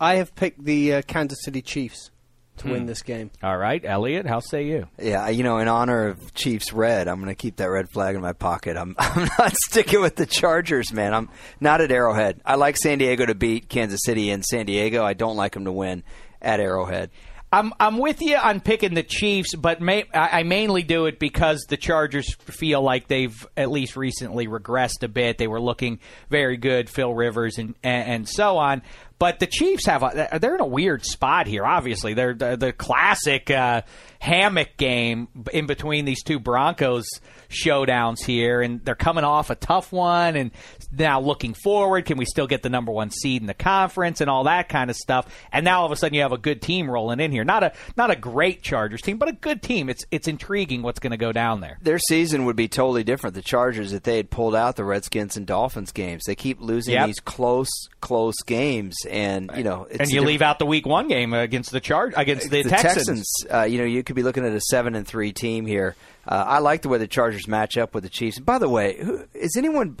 [0.00, 2.10] I have picked the uh, Kansas City Chiefs
[2.58, 2.70] to Hmm.
[2.70, 3.30] win this game.
[3.42, 4.88] All right, Elliot, how say you?
[5.00, 8.14] Yeah, you know, in honor of Chiefs red, I'm going to keep that red flag
[8.16, 8.76] in my pocket.
[8.76, 11.14] I'm, I'm not sticking with the Chargers, man.
[11.14, 11.28] I'm
[11.60, 12.40] not at Arrowhead.
[12.44, 15.04] I like San Diego to beat Kansas City in San Diego.
[15.04, 16.02] I don't like them to win
[16.42, 17.10] at Arrowhead.
[17.56, 21.64] I'm I'm with you on picking the Chiefs, but may, I mainly do it because
[21.70, 25.38] the Chargers feel like they've at least recently regressed a bit.
[25.38, 28.82] They were looking very good, Phil Rivers and and, and so on.
[29.18, 31.64] But the Chiefs have a, they're in a weird spot here.
[31.64, 33.82] Obviously, they're the, the classic uh,
[34.18, 37.06] hammock game in between these two Broncos
[37.48, 40.50] showdowns here, and they're coming off a tough one, and
[40.92, 44.28] now looking forward, can we still get the number one seed in the conference and
[44.28, 45.26] all that kind of stuff?
[45.52, 47.44] And now all of a sudden you have a good team rolling in here.
[47.44, 49.88] Not a not a great Chargers team, but a good team.
[49.88, 51.78] It's it's intriguing what's going to go down there.
[51.80, 53.34] Their season would be totally different.
[53.34, 56.94] The Chargers, if they had pulled out the Redskins and Dolphins games, they keep losing
[56.94, 57.06] Yep.
[57.06, 61.08] these close, close games, and you know, it's and you leave out the Week One
[61.08, 63.26] game against the Charge against the, the Texans.
[63.52, 65.96] uh, you know, you could be looking at a seven and three team here.
[66.26, 68.38] Uh, I like the way the Chargers match up with the Chiefs.
[68.38, 69.96] By the way, who, is anyone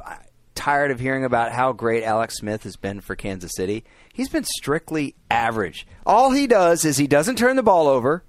[0.54, 3.84] tired of hearing about how great Alex Smith has been for Kansas City?
[4.12, 5.86] He's been strictly average.
[6.04, 8.24] All he does is he doesn't turn the ball over,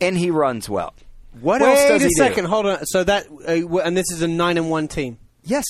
[0.00, 0.94] and he runs well.
[1.40, 2.50] What Wait else does a he second, do?
[2.50, 2.86] hold on.
[2.86, 5.18] So that uh, and this is a nine and one team.
[5.44, 5.64] Yes,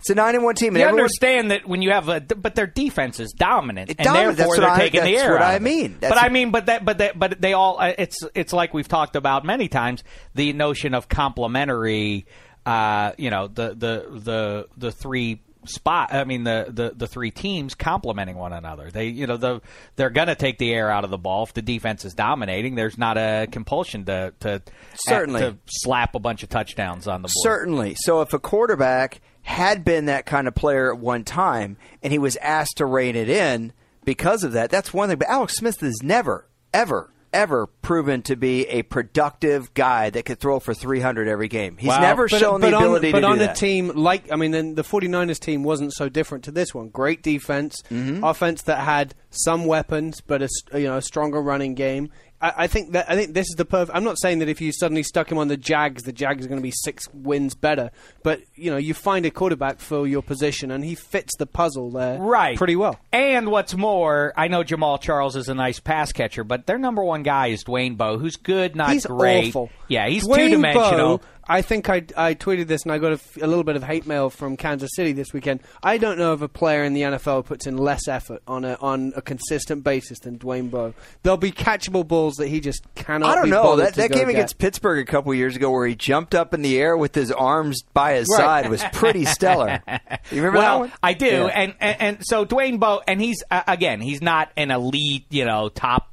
[0.00, 0.68] it's a nine and one team.
[0.74, 3.98] And You everyone, understand that when you have a, but their defense is dominant, It
[4.00, 4.36] and dominant.
[4.36, 5.32] therefore That's they're I- taking the that's air.
[5.32, 5.92] what out I mean.
[5.92, 7.78] But That's- I mean, but that, but that, but they all.
[7.80, 10.02] uh, It's it's like we've talked about many times
[10.34, 12.26] the notion of complementary.
[12.66, 16.12] Uh, you know, the the the the three spot.
[16.12, 18.90] I mean, the the the three teams complementing one another.
[18.90, 19.60] They you know the
[19.96, 22.74] they're going to take the air out of the ball if the defense is dominating.
[22.74, 24.62] There's not a compulsion to to
[24.94, 25.40] Certainly.
[25.40, 27.42] to slap a bunch of touchdowns on the board.
[27.42, 27.96] Certainly.
[27.98, 32.18] So if a quarterback had been that kind of player at one time and he
[32.18, 33.72] was asked to rein it in
[34.04, 35.18] because of that, that's one thing.
[35.18, 40.40] But Alex Smith has never, ever, ever proven to be a productive guy that could
[40.40, 41.76] throw for 300 every game.
[41.76, 42.00] He's Wow.
[42.00, 43.56] never But, shown but the on, ability but to on do a that.
[43.56, 46.88] team like I mean, then the 49ers team wasn't so different to this one.
[46.88, 48.24] Great defense, Mm-hmm.
[48.24, 52.10] offense that had some weapons, but a you know a stronger running game.
[52.40, 53.96] I, I think that I think this is the perfect.
[53.96, 56.48] I'm not saying that if you suddenly stuck him on the Jags, the Jags are
[56.48, 57.90] going to be six wins better.
[58.22, 61.90] But you know, you find a quarterback for your position, and he fits the puzzle
[61.90, 62.98] there right pretty well.
[63.12, 67.04] And what's more, I know Jamaal Charles is a nice pass catcher, but their number
[67.04, 69.48] one guy is Dwayne Bowe, who's good, not he's great.
[69.48, 69.70] awful.
[69.88, 71.22] Yeah, he's two dimensional.
[71.50, 74.30] I think I, I tweeted this and I got a little bit of hate mail
[74.30, 75.60] from Kansas City this weekend.
[75.82, 78.74] I don't know if a player in the NFL puts in less effort on a
[78.80, 80.94] on a consistent basis than Dwayne Bowe.
[81.24, 83.30] There'll be catchable balls that he just cannot.
[83.30, 83.74] I don't know.
[83.76, 84.36] That, that game get.
[84.36, 87.32] against Pittsburgh a couple years ago where he jumped up in the air with his
[87.32, 88.38] arms by his Right.
[88.38, 89.82] side was pretty stellar.
[90.30, 90.92] You remember well, that one?
[91.02, 91.46] I do, Yeah.
[91.46, 95.44] and, and and so Dwayne Bowe, and he's uh, again, he's not an elite, you
[95.44, 96.09] know, top.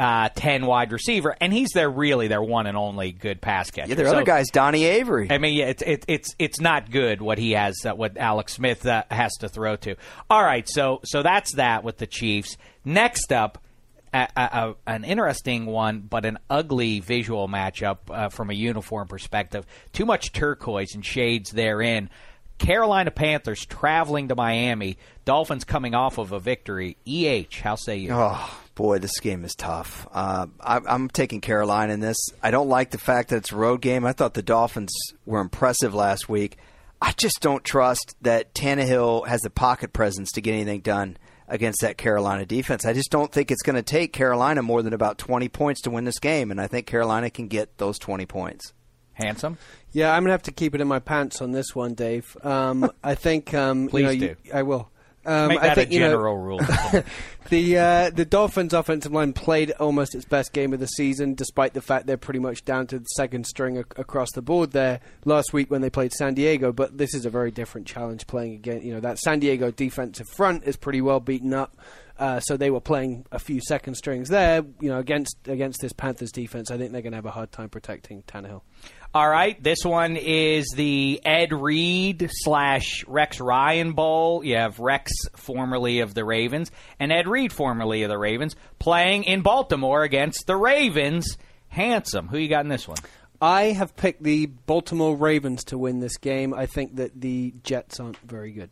[0.00, 3.90] Uh, ten wide receiver, and he's their really their one and only good pass catcher.
[3.90, 5.26] yeah, there are So- other guys, Donnie Avery.
[5.30, 8.54] I mean, yeah, it's it, it's it's not good what he has, uh, what Alex
[8.54, 9.96] Smith uh, has to throw to.
[10.30, 12.56] All right, so so that's that with the Chiefs.
[12.82, 13.58] Next up,
[14.14, 19.06] a, a, a, an interesting one, but an ugly visual matchup uh, from a uniform
[19.06, 19.66] perspective.
[19.92, 22.08] Too much turquoise and shades therein.
[22.56, 24.96] Carolina Panthers traveling to Miami.
[25.24, 26.96] Dolphins coming off of a victory.
[27.06, 28.10] Eh, how say you?
[28.12, 30.08] Oh boy, this game is tough.
[30.10, 32.16] Uh, I, I'm taking Carolina in this.
[32.42, 34.06] I don't like the fact that it's a road game.
[34.06, 34.90] I thought the Dolphins
[35.26, 36.56] were impressive last week.
[36.98, 41.82] I just don't trust that Tannehill has the pocket presence to get anything done against
[41.82, 42.86] that Carolina defense.
[42.86, 45.90] I just don't think it's going to take Carolina more than about 20 points to
[45.90, 48.72] win this game, and I think Carolina can get those 20 points.
[49.12, 49.58] Handsome.
[49.92, 52.34] Yeah, I'm gonna have to keep it in my pants on this one, Dave.
[52.42, 53.52] Um, I think.
[53.52, 54.40] Um, Please you know, do.
[54.44, 54.88] You, I will.
[55.26, 56.58] Um, Make I that think, a you know, general rule.
[57.50, 61.74] the uh, the Dolphins' offensive line played almost its best game of the season, despite
[61.74, 65.00] the fact they're pretty much down to the second string ac- across the board there
[65.26, 66.72] last week when they played San Diego.
[66.72, 68.80] But this is a very different challenge playing again.
[68.82, 71.76] You know that San Diego defensive front is pretty well beaten up.
[72.20, 75.94] Uh, so they were playing a few second strings there, you know, against against this
[75.94, 76.70] Panthers defense.
[76.70, 78.60] I think they're going to have a hard time protecting Tannehill.
[79.14, 84.44] All right, this one is the Ed Reed slash Rex Ryan Bowl.
[84.44, 89.24] You have Rex, formerly of the Ravens, and Ed Reed, formerly of the Ravens, playing
[89.24, 91.38] in Baltimore against the Ravens.
[91.68, 92.28] Handsome.
[92.28, 92.98] Who you got in this one?
[93.40, 96.52] I have picked the Baltimore Ravens to win this game.
[96.52, 98.70] I think that the Jets aren't very good.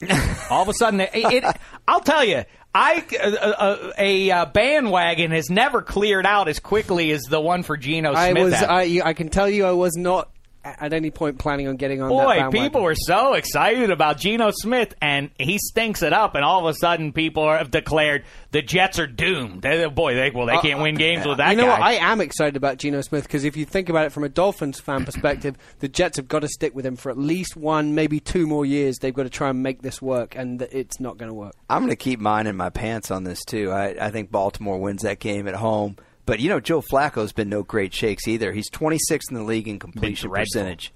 [0.50, 1.44] All of a sudden, it, it,
[1.88, 2.44] I'll tell you,
[2.76, 7.62] I uh, uh, a uh, bandwagon has never cleared out as quickly as the one
[7.62, 8.18] for Geno Smith.
[8.18, 8.52] I was.
[8.52, 10.35] I, I can tell you, I was not a-
[10.80, 12.62] at any point planning on getting on that Boy, bandwagon.
[12.62, 16.74] people were so excited about Geno Smith, and he stinks it up, and all of
[16.74, 19.62] a sudden, people have declared the Jets are doomed.
[19.62, 21.78] They- boy, they well, they can't win games with that Uh, you know guy.
[21.78, 21.80] what?
[21.82, 24.80] I am excited about Geno Smith because if you think about it from a Dolphins
[24.80, 28.18] fan perspective, the Jets have got to stick with him for at least one, maybe
[28.20, 28.98] two more years.
[28.98, 31.52] They've got to try and make this work, and it's not going to work.
[31.70, 33.70] I'm going to keep mine in my pants on this too.
[33.70, 35.96] I, I think Baltimore wins that game at home.
[36.26, 38.52] But you know, Joe Flacco's been no great shakes either.
[38.52, 40.92] He's 26th in the league in completion percentage.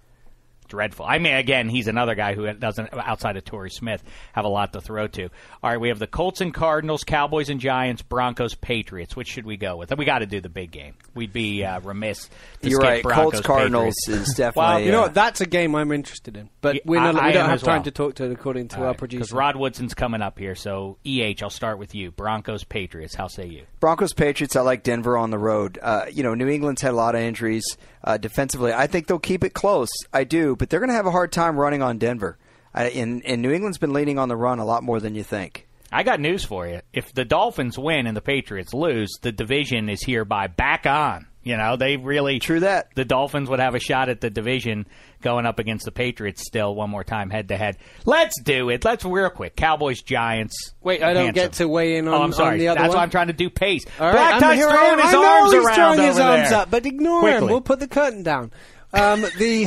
[0.71, 1.05] Dreadful.
[1.05, 4.03] I mean, again, he's another guy who doesn't, outside of Torrey Smith,
[4.33, 5.25] have a lot to throw to.
[5.63, 9.15] All right, we have the Colts and Cardinals, Cowboys and Giants, Broncos, Patriots.
[9.15, 9.95] Which should we go with?
[9.99, 10.95] We got to do the big game.
[11.15, 12.31] We'd be uh, remiss.
[12.63, 13.03] To You're skip right.
[13.03, 14.29] Broncos, Colts Cardinals Patriots.
[14.31, 14.61] is definitely.
[14.63, 15.15] Well, you know uh, what?
[15.15, 17.61] That's a game I'm interested in, but Yeah, we're not, I- I we don't have
[17.63, 17.83] time well.
[17.85, 19.37] to talk to it according to our Because producer.
[19.37, 20.55] Rod Woodson's coming up here.
[20.55, 22.13] So, EH, I'll start with you.
[22.13, 23.15] Broncos, Patriots.
[23.15, 23.65] How say you?
[23.81, 24.55] Broncos Patriots.
[24.57, 25.79] I like Denver on the road.
[25.83, 27.65] Uh, you know, New England's had a lot of injuries
[28.05, 28.73] uh, defensively.
[28.73, 29.89] I think they'll keep it close.
[30.13, 32.39] I do, but they're going to have a hard time running on Denver.
[32.73, 35.25] I, and, and New England's been leaning on the run a lot more than you
[35.25, 35.67] think.
[35.91, 36.83] I got news for you.
[36.93, 41.27] If the Dolphins win and the Patriots lose, the division is hereby back on.
[41.43, 42.95] You know, they really True that.
[42.95, 44.87] The Dolphins would have a shot at the division
[45.23, 47.79] going up against the Patriots still one more time head to head.
[48.05, 48.85] Let's do it.
[48.85, 49.57] Let's real quick.
[49.57, 50.75] Cowboys Giants.
[50.83, 51.43] Wait, I don't Handsome.
[51.45, 52.53] get to weigh in oh, on, Oh, I'm sorry.
[52.53, 52.97] on the other That's one.
[52.99, 53.87] why I'm trying to do pace.
[53.99, 54.69] All Black right, Tie's I'm here.
[54.69, 54.99] I throwing am.
[54.99, 56.59] his I know arms he's around throwing his over arms there.
[56.59, 57.47] up, but ignore him.
[57.47, 58.53] We'll put the curtain down.
[58.93, 59.67] Um, the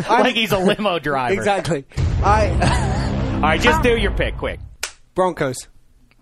[0.08, 1.34] like he's a limo driver.
[1.34, 1.84] exactly.
[2.22, 2.50] I
[3.36, 4.58] All right, just do your pick quick.
[5.14, 5.56] Broncos.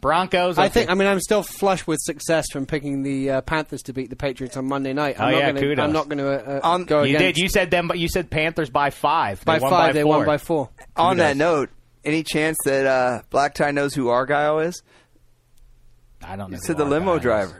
[0.00, 0.58] Broncos.
[0.58, 0.90] I think.
[0.90, 4.16] I mean, I'm still flush with success from picking the uh, Panthers to beat the
[4.16, 5.20] Patriots on Monday night.
[5.20, 5.84] I'm Oh, not yeah, gonna, kudos.
[5.84, 7.36] I'm not going to uh, On- go you against.
[7.36, 7.42] did.
[7.42, 9.44] You said them, but you said Panthers by five.
[9.44, 9.88] by they won five.
[9.88, 10.16] By they four.
[10.16, 10.70] won by four.
[10.96, 11.70] On that note,
[12.04, 14.82] any chance that uh, Black Tie knows who Argyle is?
[16.20, 16.56] I don't know.
[16.56, 17.54] He said who the limo Argyle is.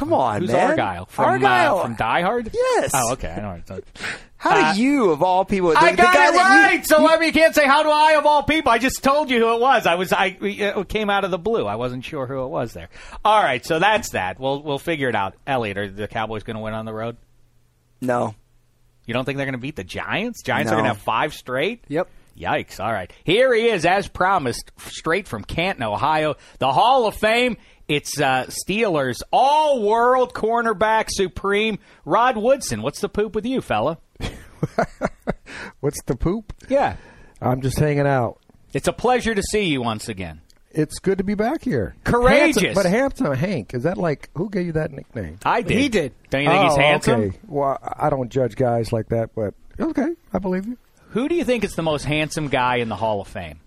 [0.00, 0.70] Come on, Who's man.
[0.70, 1.04] Argyle?
[1.04, 1.76] From, Argyle.
[1.78, 2.50] Uh, from Die Hard?
[2.54, 2.90] Yes.
[2.94, 3.32] Oh, okay.
[3.32, 3.60] I know.
[3.66, 3.80] what you're
[4.38, 6.86] How Uh, do you, of all people, the, I got guy it right.
[6.86, 8.72] so I mean, you can't say how do I of all people.
[8.72, 9.84] I just told you who it was.
[9.86, 11.66] I was I it came out of the blue.
[11.66, 12.88] I wasn't sure who it was there.
[13.22, 14.40] All right, so that's that.
[14.40, 15.34] We'll we'll figure it out.
[15.46, 17.18] Elliot, are the Cowboys going to win on the road?
[18.00, 18.34] No.
[19.04, 20.42] You don't think they're going to beat the Giants?
[20.42, 21.84] Giants are going to have five straight.
[21.88, 22.08] Yep.
[22.38, 22.80] Yikes.
[22.80, 23.12] All right.
[23.24, 26.36] Here he is, as promised, straight from Canton, Ohio.
[26.58, 27.58] The Hall of Fame.
[27.90, 32.82] It's uh, Steelers all world cornerback supreme, Rod Woodson.
[32.82, 33.98] What's the poop with you, fella?
[35.80, 36.52] What's the poop?
[36.68, 36.96] Yeah.
[37.40, 38.38] I'm just hanging out.
[38.72, 40.40] It's a pleasure to see you once again.
[40.70, 41.96] It's good to be back here.
[42.04, 42.62] Courageous.
[42.62, 43.74] Handsome, but handsome Hank.
[43.74, 45.40] Is that like who gave you that nickname?
[45.44, 45.76] I did.
[45.76, 46.12] He did.
[46.30, 47.20] Don't you think he's Oh, handsome?
[47.22, 47.38] Okay.
[47.48, 50.78] Well, I don't judge guys like that, but okay, I believe you.
[51.08, 53.58] Who do you think is the most handsome guy in the Hall of Fame?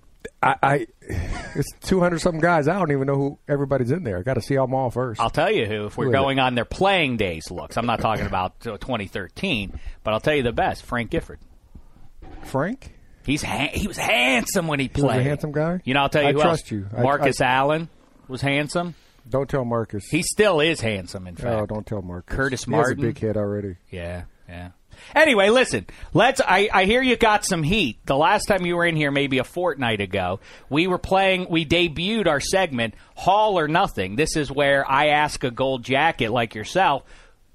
[0.42, 0.88] I, I
[1.56, 2.68] it's 200 something guys.
[2.68, 4.18] I don't even know who everybody's in there.
[4.18, 5.20] I got to see them all first.
[5.22, 5.86] I'll tell you who.
[5.86, 10.14] If we're going on their playing days looks, I'm not talking about uh, 2013, but
[10.14, 11.40] I'll tell you the best: Frank Gifford.
[12.44, 12.94] Frank,
[13.26, 15.22] He's ha- he was handsome when he he was played.
[15.22, 15.80] a handsome guy.
[15.86, 16.72] You know, I'll tell you I trust else.
[16.72, 16.88] you.
[16.96, 17.90] I- Marcus I- Allen
[18.28, 18.96] was handsome.
[19.30, 20.04] Don't tell Marcus.
[20.12, 21.28] He still is handsome.
[21.28, 22.36] In fact, oh, don't tell Marcus.
[22.36, 22.98] Curtis He Martin.
[22.98, 23.78] has a big head already.
[23.90, 24.72] Yeah, yeah.
[25.16, 25.86] Anyway, listen.
[26.14, 26.42] Let's.
[26.42, 27.98] I, I hear you got some heat.
[28.06, 31.48] The last time you were in here, maybe a fortnight ago, we were playing.
[31.50, 36.32] We debuted our segment "Hall or Nothing." This is where I ask a gold jacket
[36.32, 37.04] like yourself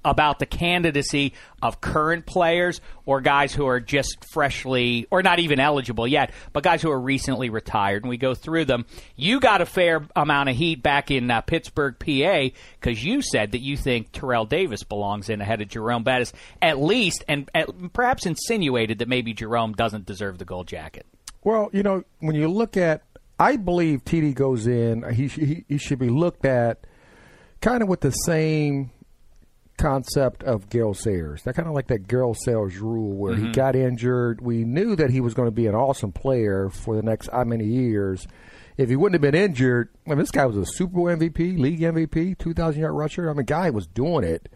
[0.03, 5.59] about the candidacy of current players or guys who are just freshly or not even
[5.59, 8.03] eligible yet, but guys who are recently retired.
[8.03, 8.85] And we go through them.
[9.15, 13.51] You got a fair amount of heat back in uh, Pittsburgh, PA, because you said
[13.51, 16.31] that you think Terrell Davis belongs in ahead of Jerome Bettis,
[16.61, 21.05] at least, and at, perhaps insinuated that maybe Jerome doesn't deserve the gold jacket.
[21.43, 23.03] Well, you know, when you look at,
[23.39, 25.03] I believe TD goes in.
[25.13, 26.85] He he, he should be looked at
[27.61, 28.91] kind of with the same
[29.79, 31.43] concept of Gale Sayers.
[31.43, 33.51] That kind of like that Gale Sayers rule where he mm-hmm.
[33.53, 34.41] got injured.
[34.41, 37.45] We knew that he was going to be an awesome player for the next how
[37.45, 38.27] many years.
[38.77, 41.57] If he wouldn't have been injured, I mean, this guy was a Super Bowl MVP,
[41.57, 43.29] league MVP, 2,000 yard rusher.
[43.29, 44.49] I mean, guy was doing it.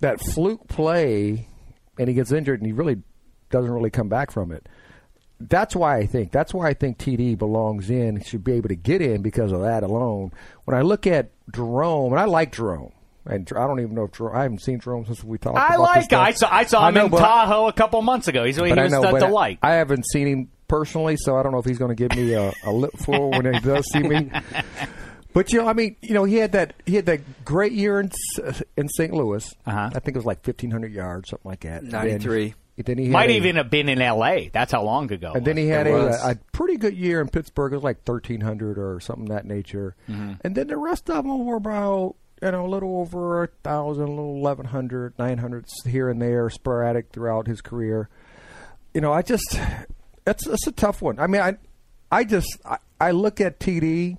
[0.00, 1.48] That fluke play,
[1.98, 3.02] and he gets injured, and he really
[3.50, 4.68] doesn't really come back from it.
[5.40, 8.22] That's why I think that's why I think TD belongs in.
[8.22, 10.32] Should be able to get in because of that alone.
[10.64, 12.92] When I look at Jerome, and I like Jerome,
[13.28, 15.56] and I don't even know if Jerome, I haven't seen Jerome since we talked.
[15.58, 16.26] I about like this stuff.
[16.26, 18.44] I saw I saw I him know, in Tahoe a couple months ago.
[18.44, 19.58] He's he but I was know, a but delight.
[19.62, 22.32] I haven't seen him personally, so I don't know if he's going to give me
[22.34, 24.30] a, a lip full when he does see me.
[25.34, 28.00] But you know, I mean, you know, he had that he had that great year
[28.00, 28.10] in
[28.46, 29.12] S- in St.
[29.12, 29.48] Louis.
[29.66, 29.90] Uh-huh.
[29.94, 31.82] I think it was like fifteen hundred yards, something like that.
[31.82, 32.54] And then- 93.
[32.84, 34.50] Then, he Might a- even have been in L.A.
[34.52, 35.32] That's how long ago.
[35.34, 37.72] and then he had It a, a pretty good year in Pittsburgh.
[37.72, 39.94] It was like thirteen hundred or something of that nature.
[40.08, 40.34] Mm-hmm.
[40.42, 44.04] And then the rest of them were about you know a little over a thousand,
[44.04, 48.08] a little eleven hundred, nine hundred here and there, sporadic throughout his career.
[48.94, 49.58] You know, I just
[50.26, 51.18] it's it's a tough one.
[51.18, 51.56] I mean, I
[52.10, 54.16] I just I, I look at TD,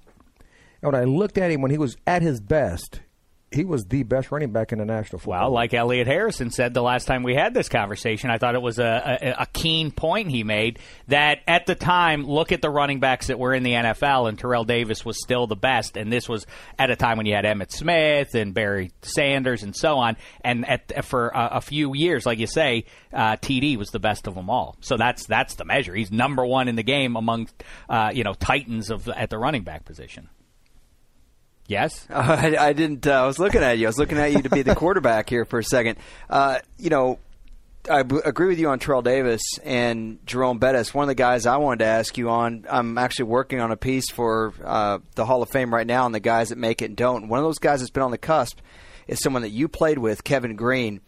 [0.82, 3.02] and when I looked at him when he was at his best,
[3.52, 5.42] he was the best running back in the National Football.
[5.42, 8.62] Well, like Elliot Harrison said the last time we had this conversation, I thought it
[8.62, 12.70] was a, a, a, keen point he made that at the time, look at the
[12.70, 15.98] running backs that were in the NFL, and Terrell Davis was still the best.
[15.98, 16.46] And this was
[16.78, 20.18] at a time when you had Emmitt Smith and Barry Sanders and so on.
[20.42, 24.28] And at, for a, a few years, like you say, uh, TD was the best
[24.28, 24.78] of them all.
[24.82, 25.96] So that's that's the measure.
[25.96, 27.50] He's number one in the game among
[27.90, 30.30] uh, you know titans of at the running back position.
[31.70, 33.06] Yes, uh, I, I, didn't.
[33.06, 33.86] Uh, I was looking at you.
[33.86, 36.00] I was looking at you to be the quarterback here for a second.
[36.28, 37.20] Uh, you know,
[37.88, 40.96] I b- agree with you on Terrell Davis and Jerome Bettis.
[40.96, 42.66] One of the guys I wanted to ask you on.
[42.68, 46.12] I'm actually working on a piece for uh, the Hall of Fame right now on
[46.12, 47.28] the guys that make it and don't.
[47.28, 48.60] One of those guys that's been on the cusp
[49.08, 51.02] is someone that you played with, Kevin Greene.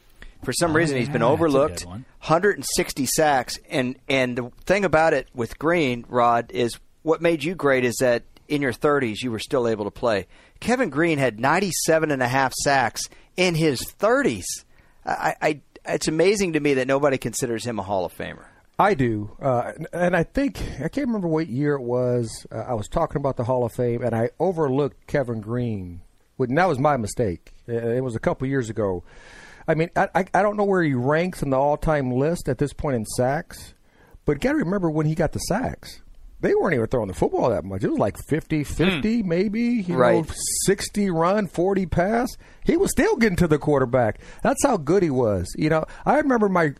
[0.44, 1.86] For some oh, reason, yeah, he's been overlooked.
[1.86, 7.56] 160 sacks, and and the thing about it with Greene, Rod, is what made you
[7.56, 10.28] great is that in your 30s you were still able to play.
[10.62, 14.46] Kevin Greene had 97 and a half sacks in his 30s.
[15.06, 18.46] I, I, it's amazing to me that nobody considers him a Hall of Famer.
[18.80, 22.48] I do, uh, and I think I can't remember what year it was.
[22.52, 26.02] Uh, I was talking about the Hall of Fame, and I overlooked Kevin Greene,
[26.40, 27.54] And that was my mistake.
[27.68, 29.04] It was a couple years ago.
[29.68, 32.74] I mean, I, I, don't know where he ranks in the all-time list at this
[32.74, 33.76] point in sacks,
[34.26, 36.02] but got to remember when he got the sacks
[36.42, 37.84] they weren't even throwing the football that much.
[37.84, 39.26] It was like 50 50, mm.
[39.26, 40.28] maybe, you right.
[40.28, 40.34] know,
[40.66, 42.30] 60 run, 40 pass.
[42.66, 44.20] He was still getting to the quarterback.
[44.44, 45.54] That's how good he was.
[45.56, 46.74] You know, I remember my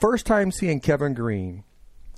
[0.00, 1.64] first time seeing Kevin Greene.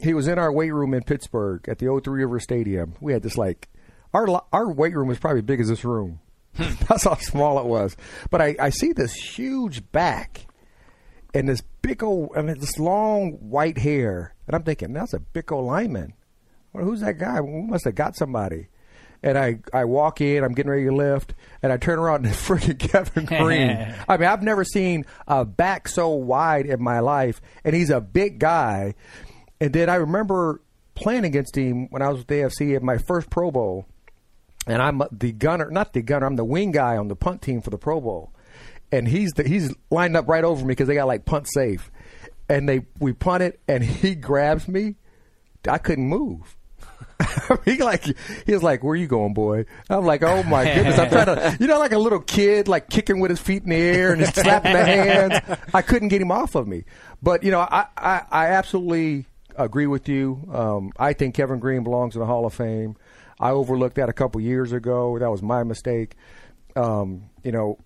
[0.01, 2.94] He was in our weight room in Pittsburgh at the O3 River Stadium.
[3.01, 3.68] We had this like,
[4.14, 6.20] our, our weight room was probably big as this room.
[6.57, 6.72] Hmm.
[6.88, 7.96] That's how small it was.
[8.30, 10.46] But I, I see this huge back
[11.34, 14.34] and this big old, and this long white hair.
[14.46, 16.14] And I'm thinking, that's a big old lineman.
[16.72, 17.40] Well, who's that guy?
[17.40, 18.68] We must have got somebody.
[19.22, 22.26] And I, I walk in, I'm getting ready to lift, and I turn around and
[22.26, 23.94] it's freaking Kevin Greene.
[24.08, 28.00] I mean, I've never seen a back so wide in my life, and he's a
[28.00, 28.94] big guy.
[29.60, 30.62] And then I remember
[30.94, 33.86] playing against him when I was with the AFC at my first Pro Bowl,
[34.66, 37.60] and I'm the gunner, not the gunner, I'm the wing guy on the punt team
[37.60, 38.32] for the Pro Bowl,
[38.90, 41.90] and he's the, he's lined up right over me because they got like punt safe,
[42.48, 44.96] and they we punt it, and he grabs me,
[45.68, 46.56] I couldn't move.
[47.64, 51.10] he like he was like, "Where you going, boy?" I'm like, "Oh my goodness!" I'm
[51.10, 53.76] trying to, you know, like a little kid, like kicking with his feet in the
[53.76, 55.58] air and just slapping the hands.
[55.74, 56.84] I couldn't get him off of me,
[57.22, 60.48] but you know, I I, I absolutely agree with you.
[60.52, 62.96] Um, I think Kevin Greene belongs in the Hall of Fame.
[63.38, 65.18] I overlooked that a couple years ago.
[65.18, 66.14] That was my mistake.
[66.76, 67.78] Um, you know,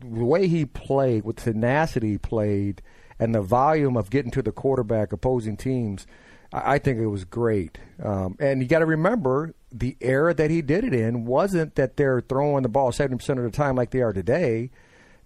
[0.00, 2.82] the way he played, with tenacity he played,
[3.18, 6.06] and the volume of getting to the quarterback, opposing teams
[6.54, 7.78] I think it was great.
[8.02, 11.96] Um, and you got to remember the era that he did it in wasn't that
[11.96, 14.70] they're throwing the ball 70% of the time like they are today.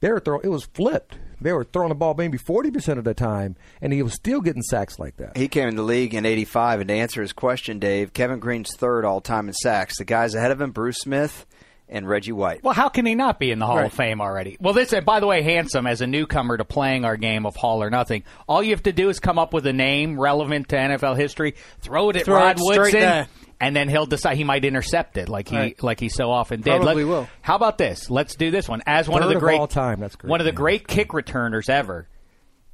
[0.00, 1.18] They were throwing, it was flipped.
[1.40, 4.62] They were throwing the ball maybe 40% of the time, and he was still getting
[4.62, 5.36] sacks like that.
[5.36, 8.74] He came in the league in 85, and to answer his question, Dave, Kevin Greene's
[8.76, 9.98] third all time in sacks.
[9.98, 11.46] The guys ahead of him, Bruce Smith,
[11.88, 12.62] and Reggie White.
[12.62, 13.86] Well, how can he not be in the Hall right.
[13.86, 14.56] of Fame already?
[14.60, 17.56] Well, this, and by the way, handsome as a newcomer to playing our game of
[17.56, 20.68] Hall or Nothing, all you have to do is come up with a name relevant
[20.70, 23.28] to NFL history, throw it at throw Rod it Woodson, there.
[23.60, 25.82] and then he'll decide he might intercept it, like he right.
[25.82, 26.80] like he so often did.
[26.82, 27.28] Probably Let, will.
[27.40, 28.10] How about this?
[28.10, 30.00] Let's do this one as one Third of the great all time.
[30.00, 30.30] That's great.
[30.30, 32.08] one of the great kick returners ever,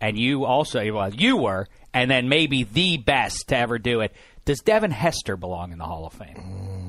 [0.01, 4.12] and you also well you were, and then maybe the best to ever do it.
[4.45, 6.37] Does Devin Hester belong in the Hall of Fame?
[6.37, 6.84] Mm.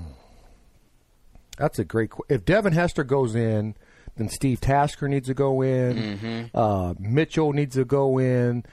[1.58, 2.10] That's a great.
[2.12, 3.76] Qu- if Devin Hester goes in,
[4.18, 5.98] then Steve Tasker needs to go in.
[6.18, 6.58] Mm-hmm.
[6.58, 8.64] Uh, Mitchell needs to go in.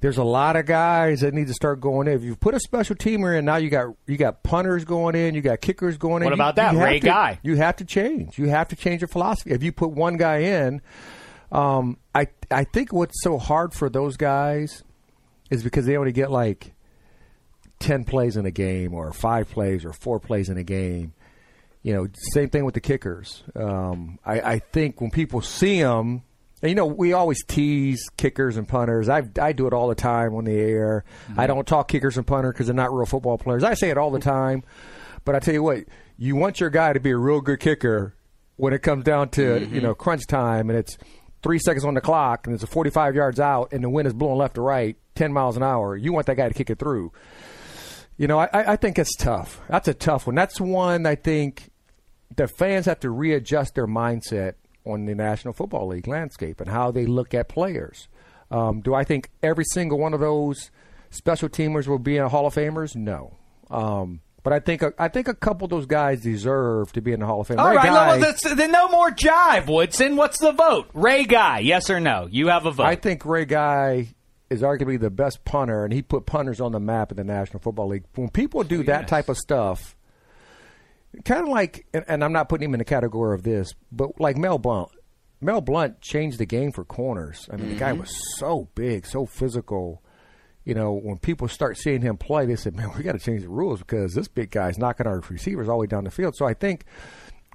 [0.00, 2.14] There's a lot of guys that need to start going in.
[2.14, 5.34] If you put a special teamer in, now you got you got punters going in,
[5.34, 6.26] you got kickers going in.
[6.26, 6.74] What You- about that?
[6.74, 7.38] you Ray to- Guy.
[7.42, 8.38] You have to change.
[8.38, 9.50] You have to change your philosophy.
[9.52, 10.82] If you put one guy in,
[11.52, 14.82] um, I I think what's so hard for those guys
[15.50, 16.72] is because they only get like
[17.78, 21.12] ten plays in a game, or five plays, or four plays in a game
[21.84, 23.44] you know, same thing with the kickers.
[23.54, 26.22] Um, I, I think when people see them,
[26.62, 29.10] and you know, we always tease kickers and punters.
[29.10, 31.04] I I do it all the time on the air.
[31.36, 33.62] I don't talk kickers and punter because they're not real football players.
[33.62, 34.64] I say it all the time,
[35.26, 35.80] but I tell you what,
[36.16, 38.14] you want your guy to be a real good kicker
[38.56, 40.96] when it comes down to you know crunch time and it's
[41.42, 44.14] three seconds on the clock and it's a 45 yards out and the wind is
[44.14, 45.94] blowing left to right 10 miles an hour.
[45.94, 47.12] You want that guy to kick it through.
[48.16, 49.60] You know, I, I think it's tough.
[49.68, 50.34] That's a tough one.
[50.36, 51.68] That's one I think
[52.34, 54.54] the fans have to readjust their mindset
[54.84, 58.08] on the National Football League landscape and how they look at players.
[58.50, 60.70] Um, do I think every single one of those
[61.10, 62.94] special teamers will be in Hall of Famers?
[62.94, 63.36] No.
[63.70, 67.12] Um, But I think a, I think a couple of those guys deserve to be
[67.12, 67.58] in the Hall of Fame.
[67.58, 70.16] All Ray right, Guy, that's, then no more jive, Woodson.
[70.16, 70.90] What's the vote?
[70.92, 72.28] Ray Guy, yes or no?
[72.30, 72.84] You have a vote.
[72.84, 74.08] I think Ray Guy
[74.50, 77.58] is arguably the best punter, and he put punters on the map in the National
[77.60, 78.04] Football League.
[78.16, 79.96] When people do that type of stuff,
[81.24, 84.20] kind of like, and, and I'm not putting him in the category of this, but
[84.20, 84.90] like Mel Blount.
[85.40, 87.48] Mel Blount changed the game for corners.
[87.52, 88.00] I mean, the guy Mm-hmm.
[88.00, 90.02] was so big, so physical.
[90.64, 93.42] You know, when people start seeing him play, they said, "Man, we got to change
[93.42, 96.34] the rules because this big guy's knocking our receivers all the way down the field."
[96.36, 96.84] So I think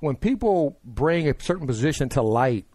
[0.01, 2.66] when people bring a certain position to light,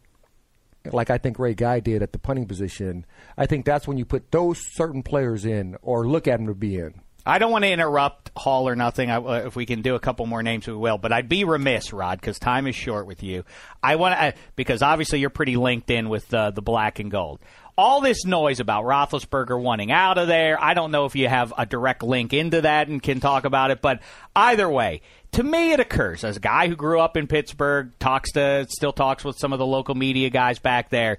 [0.91, 3.07] like I think Ray Guy did at the punting position,
[3.39, 6.55] I think that's when you put those certain players in or look at them to
[6.55, 7.01] be in.
[7.27, 9.11] I don't want to interrupt Hall or nothing.
[9.11, 10.99] I, uh, if we can do a couple more names, we will.
[10.99, 13.45] But I'd be remiss, Rod, because time is short with you.
[13.83, 17.41] I want to because obviously you're pretty linked in with uh, the black and gold.
[17.77, 20.63] All this noise about Roethlisberger wanting out of there.
[20.63, 23.73] I don't know if you have a direct link into that and can talk about
[23.73, 24.01] it, but
[24.37, 25.01] either way,
[25.33, 28.93] to me it occurs as a guy who grew up in Pittsburgh, talks to still
[28.93, 31.19] talks with some of the local media guys back there.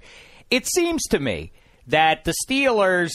[0.50, 1.52] It seems to me
[1.88, 3.12] that the Steelers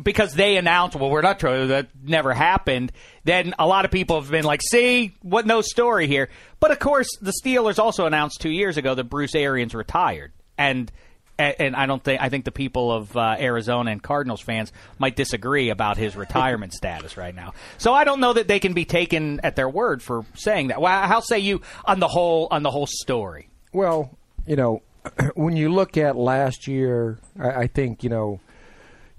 [0.00, 2.92] because they announced, well, we're not true, that never happened,
[3.24, 6.28] then a lot of people have been like, see, what no story here.
[6.60, 10.32] But of course, the Steelers also announced two years ago that Bruce Arians retired.
[10.58, 10.90] And
[11.38, 15.16] and I don't think I think the people of uh, Arizona and Cardinals fans might
[15.16, 17.52] disagree about his retirement status right now.
[17.78, 20.80] So I don't know that they can be taken at their word for saying that.
[20.80, 23.48] Well, how say you on the whole on the whole story?
[23.72, 24.16] Well,
[24.46, 24.82] you know,
[25.34, 28.40] when you look at last year, I, I think you know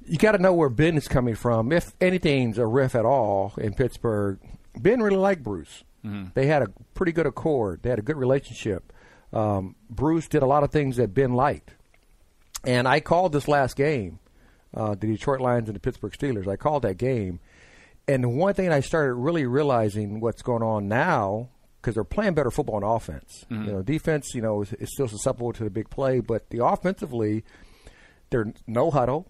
[0.07, 1.71] you got to know where Ben is coming from.
[1.71, 4.39] If anything's a riff at all in Pittsburgh,
[4.79, 5.83] Ben really liked Bruce.
[6.35, 7.81] They had a pretty good accord.
[7.83, 8.93] They had a good relationship.
[9.33, 11.71] Um, Bruce did a lot of things that Ben liked,
[12.63, 14.19] and I called this last game,
[14.73, 16.47] uh, the Detroit Lions and the Pittsburgh Steelers.
[16.47, 17.39] I called that game,
[18.07, 21.49] and one thing I started really realizing what's going on now
[21.81, 23.43] because they're playing better football on offense.
[23.65, 26.63] You know, defense, you know, is, is still susceptible to the big play, but the
[26.65, 27.43] offensively,
[28.29, 29.27] they're no huddle.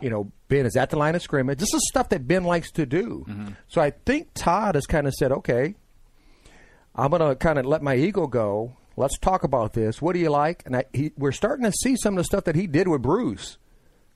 [0.00, 1.58] You know, Ben is at the line of scrimmage.
[1.58, 3.24] This is stuff that Ben likes to do.
[3.68, 5.74] So I think Todd has kind of said, okay,
[6.94, 8.76] I'm going to kind of let my ego go.
[8.96, 10.00] Let's talk about this.
[10.00, 10.62] What do you like?
[10.64, 13.02] And I, he, we're starting to see some of the stuff that he did with
[13.02, 13.58] Bruce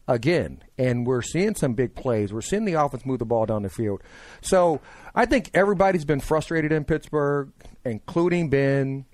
[0.09, 2.33] again, and we're seeing some big plays.
[2.33, 4.03] We're seeing the offense move the ball down the field.
[4.41, 4.81] So
[5.14, 7.53] I think everybody's been frustrated in Pittsburgh,
[7.85, 9.05] including Ben.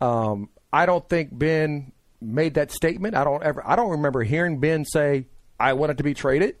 [0.00, 3.14] Um, I don't think Ben made that statement.
[3.14, 3.62] I don't ever.
[3.66, 5.26] I don't remember hearing Ben say,
[5.62, 6.56] "I wanted to be traded."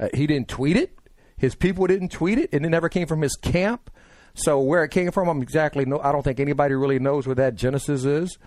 [0.00, 0.96] Uh, he didn't tweet it.
[1.36, 3.90] His people didn't tweet it, and it never came from his camp.
[4.34, 5.98] So where it came from, I'm exactly no.
[6.00, 8.38] I don't think anybody really knows where that genesis is.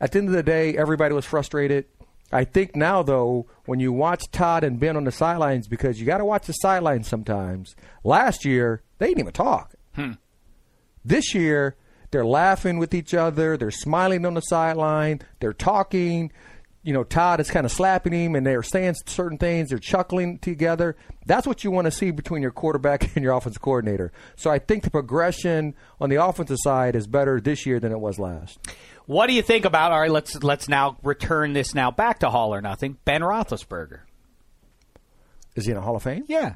[0.00, 1.86] At the end of the day, everybody was frustrated.
[2.30, 6.04] I think now, though, when you watch Todd and Ben on the sidelines, because you
[6.06, 7.74] got to watch the sidelines sometimes.
[8.04, 9.74] Last year, they didn't even talk.
[11.04, 11.76] This year,
[12.10, 13.56] they're laughing with each other.
[13.56, 15.22] They're smiling on the sideline.
[15.40, 16.30] They're talking.
[16.82, 19.68] You know, Todd is kind of slapping him, and they're saying certain things.
[19.70, 20.96] They're chuckling together.
[21.26, 24.12] That's what you want to see between your quarterback and your offensive coordinator.
[24.36, 28.00] So I think the progression on the offensive side is better this year than it
[28.00, 28.58] was last.
[29.06, 29.92] What do you think about?
[29.92, 32.98] All right, let's let's now return this now back to Hall or nothing.
[33.04, 34.00] Ben Roethlisberger.
[35.56, 36.24] Is he in a Hall of Fame?
[36.28, 36.54] Yeah.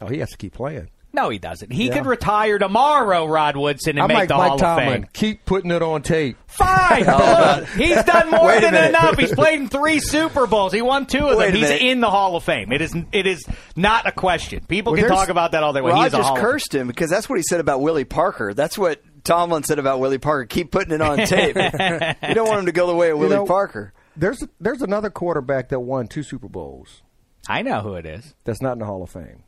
[0.00, 0.90] Oh, he has to keep playing.
[1.14, 1.72] No, he doesn't.
[1.72, 1.94] He Yeah.
[1.98, 4.86] could retire tomorrow, Rod Woodson, and I'm make like the Mike Hall Tomlin.
[4.88, 5.06] of Fame.
[5.12, 6.36] Keep putting it on tape.
[6.48, 7.04] Fine.
[7.06, 8.88] Look, he's done more Wait than minute.
[8.90, 9.16] enough.
[9.18, 10.72] He's played in three Super Bowls.
[10.72, 11.54] He won two of Wait them.
[11.54, 11.82] He's minute.
[11.82, 12.72] in the Hall of Fame.
[12.72, 13.44] It is it is
[13.76, 14.64] not a question.
[14.66, 15.80] People Well, can talk about that all day.
[15.80, 18.04] Well, he's a Rogers Hall of cursed him because that's what he said about Willie
[18.04, 18.52] Parker.
[18.52, 20.46] That's what Tomlin said about Willie Parker.
[20.46, 21.56] Keep putting it on tape.
[22.28, 23.92] you don't want him to go the way of Willie know- Parker.
[24.16, 27.02] There's there's another quarterback that won two Super Bowls
[27.48, 28.34] I know who it is.
[28.44, 29.42] that's not in the Hall of Fame.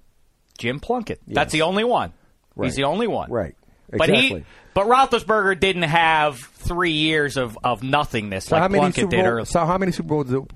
[0.57, 1.21] Jim Plunkett.
[1.27, 1.35] Yes.
[1.35, 2.13] That's the only one.
[2.55, 2.67] Right.
[2.67, 3.31] He's the only one.
[3.31, 3.55] Right.
[3.91, 4.45] But he,
[4.75, 9.17] but Roethlisberger didn't have three years of, of nothingness so like how many Plunkett Super
[9.17, 9.45] did earlier.
[9.45, 10.49] So how many Super Bowls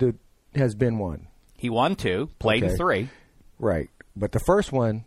[0.55, 1.29] has been won?
[1.57, 2.77] He won two, played Okay.
[2.77, 3.09] three.
[3.59, 3.89] Right.
[4.17, 5.05] But the first one,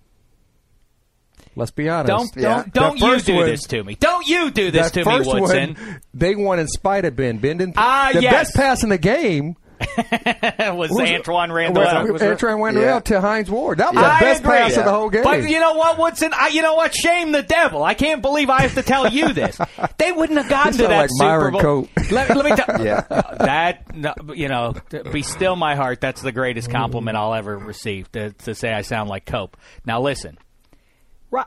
[1.55, 2.07] let's be honest.
[2.07, 2.63] Don't Yeah.
[2.71, 3.95] don't don't you do one- this to me.
[3.95, 5.73] Don't you do this to me, first Woodson.
[5.75, 7.37] one, they won in spite of Ben.
[7.39, 7.75] Ben didn't.
[7.77, 8.31] Ah, the yes.
[8.31, 9.55] best pass in the game
[10.75, 12.07] was was Antwaan Randle El.
[12.11, 12.99] was Antwaan Randle El Yeah.
[13.01, 13.77] to Hines Ward.
[13.79, 14.51] That was the best agree.
[14.57, 15.23] pass of the whole game.
[15.23, 16.31] But you know what, Woodson?
[16.33, 16.93] I, you know what?
[16.95, 17.83] Shame the devil.
[17.83, 19.59] I can't believe I have to tell you this.
[19.97, 21.87] They wouldn't have gotten to that like Super Bowl.
[22.11, 23.01] Let, let me tell Yeah.
[23.39, 23.83] that.
[24.35, 24.73] You know,
[25.11, 26.01] be still my heart.
[26.01, 28.11] That's the greatest compliment I'll ever receive.
[28.13, 29.55] To, to say I sound like Cope.
[29.85, 30.37] Now listen.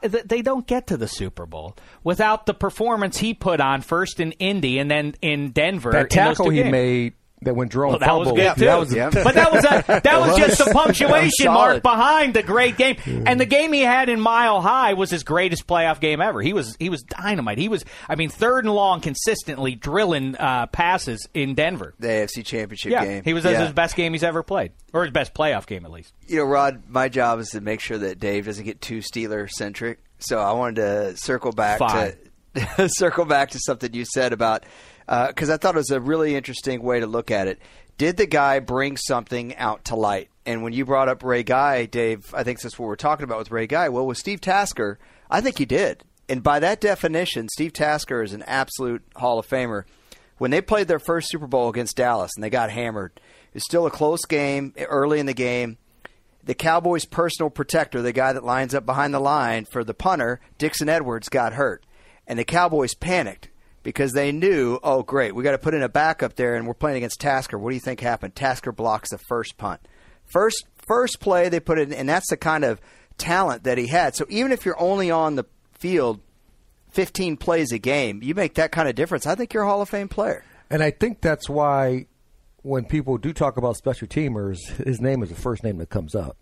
[0.02, 4.32] They don't get to the Super Bowl without the performance he put on first in
[4.32, 5.92] Indy and then in Denver.
[5.92, 6.72] that tackle he games.
[6.72, 8.64] made that when Jerome Well, that was fumbled, good too.
[8.64, 12.76] that was but that was a, that was just the punctuation mark behind the great
[12.76, 12.96] game.
[13.26, 16.40] And the game he had in Mile High was his greatest playoff game ever.
[16.40, 17.58] He was he was dynamite.
[17.58, 21.94] He was I mean third and long consistently drilling uh, passes in Denver.
[21.98, 23.22] The AFC Championship Yeah, game.
[23.24, 23.60] he was Yeah.
[23.64, 26.14] his best game he's ever played, or his best playoff game at least.
[26.26, 29.48] You know, Rod, my job is to make sure that Dave doesn't get too Steeler
[29.50, 29.98] centric.
[30.18, 32.14] So I wanted to circle back Fine.
[32.54, 34.64] to circle back to something you said about
[35.08, 37.60] Uh, because I thought it was a really interesting way to look at it.
[37.98, 40.28] Did the guy bring something out to light?
[40.44, 43.38] And when you brought up Ray Guy, Dave, I think that's what we're talking about
[43.38, 43.88] with Ray Guy.
[43.88, 44.98] Well, with Steve Tasker,
[45.30, 46.04] I think he did.
[46.28, 49.84] And by that definition, Steve Tasker is an absolute Hall of Famer.
[50.38, 53.64] When they played their first Super Bowl against Dallas and they got hammered, it was
[53.64, 55.78] still a close game early in the game
[56.46, 60.40] the Cowboys' personal protector, the guy that lines up behind the line for the punter,
[60.58, 61.84] Dixon Edwards, got hurt.
[62.26, 63.48] And the Cowboys panicked
[63.86, 66.74] because they knew, oh, great, we got to put in a backup there, and we're
[66.74, 67.56] playing against Tasker.
[67.56, 68.34] What do you think happened?
[68.34, 69.80] Tasker blocks the first punt.
[70.24, 72.80] First, first play they put in, and that's the kind of
[73.16, 74.16] talent that he had.
[74.16, 76.18] So even if you're only on the field
[76.90, 79.24] 15 plays a game, you make that kind of difference.
[79.24, 80.42] I think you're a Hall of Fame player.
[80.68, 82.06] And I think that's why
[82.62, 86.16] when people do talk about special teamers, his name is the first name that comes
[86.16, 86.36] up.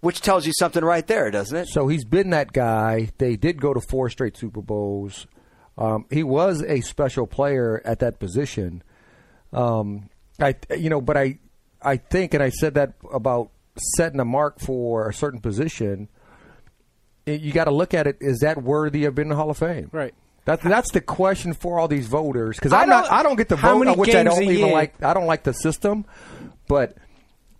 [0.00, 1.68] Which tells you something right there, doesn't it?
[1.68, 3.08] So he's been that guy.
[3.16, 5.26] They did go to four straight Super Bowls.
[5.78, 8.82] Um, he was a special player at that position.
[9.52, 11.38] Um, I, you know, but I,
[11.82, 13.50] I think, and I said that about
[13.96, 16.08] setting a mark for a certain position.
[17.26, 19.50] it- You got to look at it: is that worthy of being in the Hall
[19.50, 19.88] of Fame?
[19.92, 20.14] Right.
[20.46, 23.36] That's that's the question for all these voters because I I'm not don't- I don't
[23.36, 24.72] get the vote, which I don't even year?
[24.72, 25.02] like.
[25.02, 26.06] I don't like the system,
[26.66, 26.96] but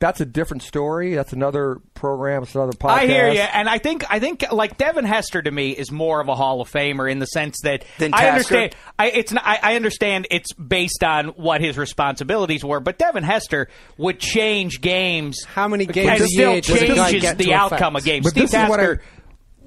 [0.01, 1.15] that's a different story.
[1.15, 2.43] That's another program.
[2.43, 2.91] It's another podcast.
[2.91, 6.21] I hear you, and I think I think like Devin Hester to me is more
[6.21, 8.33] of a Hall of Famer in the sense that Than I Tasker?
[8.57, 8.77] understand.
[8.99, 13.23] I it's not, I, I understand it's based on what his responsibilities were, but Devin
[13.23, 15.45] Hester would change games.
[15.45, 17.95] How many and games a still year does a guy changes get the to outcome
[17.95, 18.25] of games.
[18.25, 19.03] But Steve this is what I- Tasker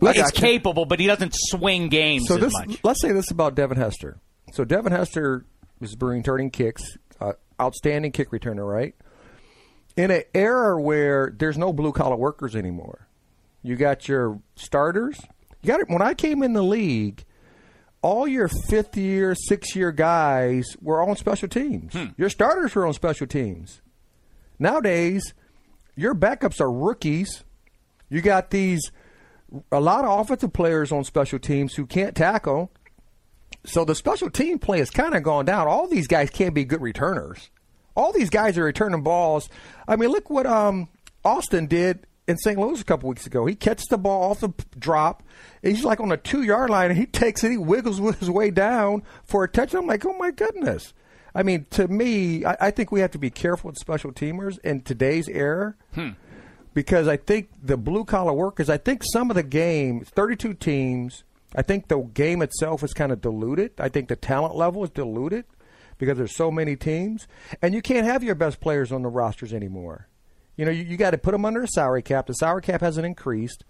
[0.08, 0.42] I is gotcha.
[0.42, 2.80] capable, but he doesn't swing games So as this, much.
[2.84, 4.18] let's say this about Devin Hester.
[4.52, 5.46] So Devin Hester
[5.80, 8.96] is returning kicks, uh, outstanding kick returner, right?
[9.96, 13.08] In an era where there's no blue collar workers anymore,
[13.62, 15.20] you got your starters.
[15.62, 15.89] You got it.
[15.89, 17.24] When I came in the league,
[18.02, 21.94] all your fifth year, six year guys were on special teams.
[21.94, 22.08] Hmm.
[22.18, 23.82] Your starters were on special teams.
[24.60, 25.34] Nowadays,
[25.96, 27.44] your backups are rookies.
[28.10, 28.91] You got these
[29.72, 32.72] a lot of offensive players on special teams who can't tackle.
[33.66, 35.68] So the special team play has kind of gone down.
[35.68, 37.50] All these guys can't be good returners.
[37.96, 39.50] All these guys are returning balls.
[39.88, 40.89] I mean, look what um,
[41.24, 42.58] Austin did in St.
[42.58, 43.46] Louis a couple weeks ago.
[43.46, 45.24] He catches the ball off the drop.
[45.62, 47.52] He's like on a two yard line, and he takes it.
[47.52, 49.82] He wiggles his way down for a touchdown.
[49.82, 50.94] I'm like, oh my goodness.
[51.36, 54.60] I mean, to me, I, I think we have to be careful with special teamers
[54.60, 55.76] in today's era
[56.74, 61.24] because I think the blue collar workers, I think some of the games, 32 teams,
[61.56, 63.72] I think the game itself is kind of diluted.
[63.80, 65.46] I think the talent level is diluted
[65.98, 67.28] because there's so many teams,
[67.62, 70.08] and you can't have your best players on the rosters anymore.
[70.56, 72.28] You know, you, you got to put them under a salary cap.
[72.28, 73.64] The salary cap hasn't increased.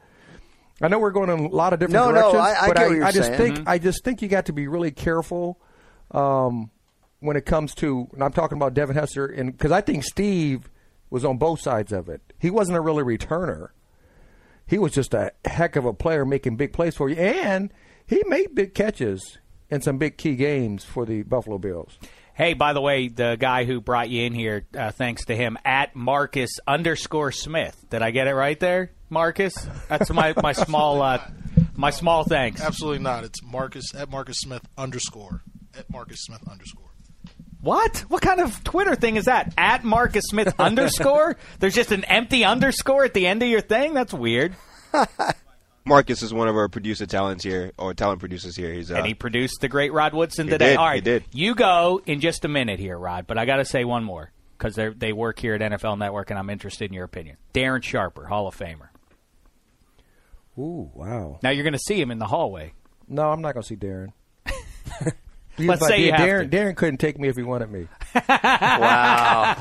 [0.81, 2.75] I know we're going in a lot of different No, no, directions, I- I but
[2.77, 3.37] get I, what you're I just saying.
[3.37, 3.63] think Mhm.
[3.67, 5.61] I just think you got to be really careful
[6.11, 6.71] um,
[7.19, 8.07] when it comes to.
[8.13, 10.69] And I'm talking about Devin Hester, and because I think Steve
[11.09, 12.21] was on both sides of it.
[12.39, 13.67] He wasn't a really returner.
[14.65, 17.71] He was just a heck of a player making big plays for you, and
[18.07, 19.37] he made big catches
[19.73, 21.97] in some big key games for the Buffalo Bills.
[22.35, 25.57] Hey, by the way, the guy who brought you in here, uh, thanks to him,
[25.65, 27.85] at Marcus underscore Smith.
[27.89, 29.53] Did I get it right there, Marcus?
[29.87, 31.19] That's my my small uh,
[31.75, 32.61] my small thanks.
[32.61, 33.23] Absolutely not.
[33.23, 35.43] It's Marcus at Marcus Smith underscore
[35.77, 36.89] at Marcus Smith underscore.
[37.61, 37.99] What?
[38.09, 39.53] What kind of Twitter thing is that?
[39.57, 41.37] At Marcus Smith underscore?
[41.59, 43.93] There's just an empty underscore at the end of your thing?
[43.93, 44.55] That's weird.
[45.85, 48.71] Marcus is one of our producer talents here, or talent producers here.
[48.71, 50.69] He's uh, And he produced the great Rod Woodson today.
[50.71, 51.23] did, All he did.
[51.31, 53.27] you go in just a minute here, Rod.
[53.27, 56.29] But I got to say one more because they they work here at NFL Network,
[56.29, 57.37] and I'm interested in your opinion.
[57.53, 58.89] Darren Sharper, Hall of Famer.
[60.57, 61.39] Ooh, wow!
[61.43, 62.73] Now you're going to see him in the hallway.
[63.07, 64.13] No, I'm not going to see Darren.
[65.57, 66.57] Let's was say you have Darren, to.
[66.57, 67.87] Darren couldn't take me if he wanted me.
[68.25, 69.55] Wow.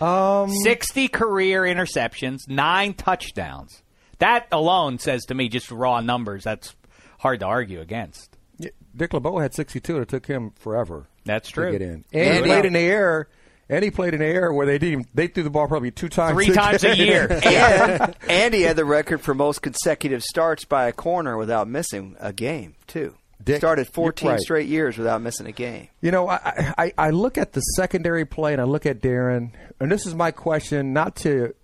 [0.44, 3.82] um, 60 career interceptions, nine touchdowns.
[4.18, 6.74] That alone says to me, just raw numbers, that's
[7.18, 8.36] hard to argue against.
[8.58, 11.06] Yeah, Dick LeBeau had 62, and it took him forever.
[11.24, 11.72] That's to true.
[11.72, 12.04] get in.
[12.12, 13.28] And And he he- played in the air.
[13.70, 15.08] And he played in the air where they didn't.
[15.14, 17.28] They threw the ball probably two times, Three times a year.
[17.44, 22.16] and, and he had the record for most consecutive starts by a corner without missing
[22.18, 23.14] a game, too.
[23.44, 24.40] Dick, Started 14 right.
[24.40, 25.88] straight years without missing a game.
[26.00, 29.50] You know, I, I I look at the secondary play and I look at Darren,
[29.78, 31.54] and this is my question, not to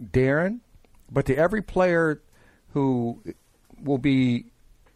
[0.00, 0.60] Darren,
[1.12, 2.22] but to every player
[2.72, 3.22] who
[3.82, 4.46] will be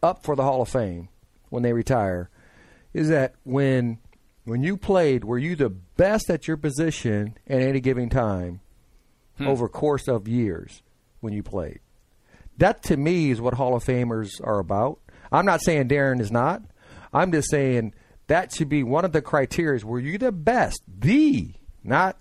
[0.01, 1.09] up for the Hall of Fame
[1.49, 2.29] when they retire,
[2.93, 3.99] is that when
[4.45, 8.61] when you played, were you the best at your position at any given time
[9.37, 9.47] hmm.
[9.47, 10.81] over course of years
[11.19, 11.79] when you played?
[12.57, 14.99] That to me is what Hall of Famers are about.
[15.31, 16.63] I'm not saying Darren is not.
[17.13, 17.93] I'm just saying
[18.27, 19.85] that should be one of the criteria.
[19.85, 20.81] Were you the best?
[20.87, 21.53] The,
[21.83, 22.17] not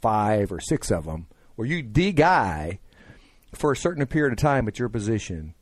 [0.00, 1.26] five or six of them.
[1.60, 2.78] Were you the guy
[3.54, 5.52] for a certain period of time at your position?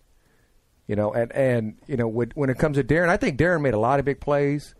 [0.86, 3.62] You know, and and you know when, when it comes to Darren, I think Darren
[3.62, 4.76] made a lot of big plays.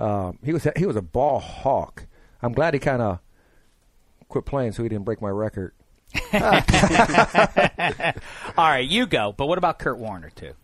[0.00, 2.06] Um, he was he was a ball hawk.
[2.40, 3.18] I'm glad he kind of
[4.30, 5.74] quit playing so he didn't break my record.
[6.32, 6.40] All
[8.56, 9.34] right, you go.
[9.36, 10.54] But what about Kurt Warner too?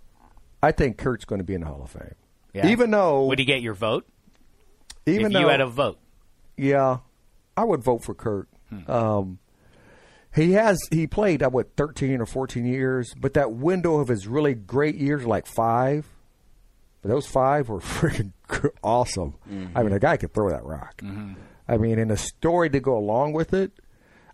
[0.63, 2.15] I think Kurt's going to be in the Hall of Fame.
[2.55, 2.69] Yeah.
[2.69, 4.09] Even though, Would he get your vote?
[5.05, 5.99] even if though you had a vote.
[6.57, 7.01] Yeah,
[7.59, 8.49] I would vote for Kurt.
[8.71, 8.91] Hmm.
[8.91, 9.39] Um,
[10.39, 14.27] he has he played uh, what thirteen or fourteen years, but that window of his
[14.27, 16.07] really great years, like five.
[17.03, 18.33] But those five were freaking
[18.83, 19.35] awesome.
[19.75, 21.03] I mean, a guy could throw that rock.
[21.69, 23.73] I mean, and a story to go along with it.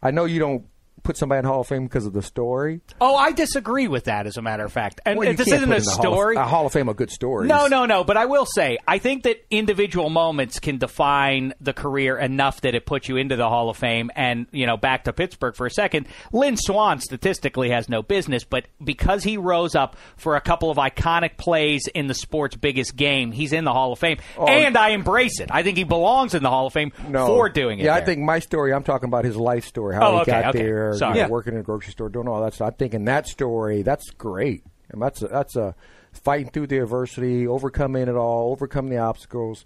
[0.03, 0.67] I know you don't
[1.05, 2.81] put somebody in Hall of Fame because of the story.
[3.01, 4.27] Oh, I disagree with that.
[4.27, 6.37] As a matter of fact, and Well, this isn't a the Hall of- story.
[6.37, 7.49] a Hall of Fame of good stories.
[7.49, 8.03] No, no, no.
[8.05, 12.75] But I will say, I think that individual moments can define the career enough that
[12.75, 14.11] it puts you into the Hall of Fame.
[14.17, 18.45] And, you know, back to Pittsburgh for a second, Lynn Swann statistically has no business,
[18.45, 22.97] but because he rose up for a couple of iconic plays in the sport's biggest
[22.97, 24.19] game, he's in the Hall of Fame.
[24.39, 24.47] Oh.
[24.47, 25.51] and I embrace it.
[25.53, 27.27] I think he belongs in the Hall of Fame No.
[27.27, 27.85] for doing it.
[27.85, 28.73] Yeah, I think my story.
[28.73, 30.59] I'm talking about his life story, how Oh, he okay, got okay.
[30.65, 31.15] there, you Sorry.
[31.15, 31.29] know, Yeah.
[31.29, 32.69] working in a grocery store, doing all that stuff.
[32.69, 33.83] I'm thinking that story.
[33.83, 34.65] That's great.
[34.91, 35.75] And that's a, that's a
[36.13, 39.65] fighting through the adversity, overcoming it all, overcoming the obstacles.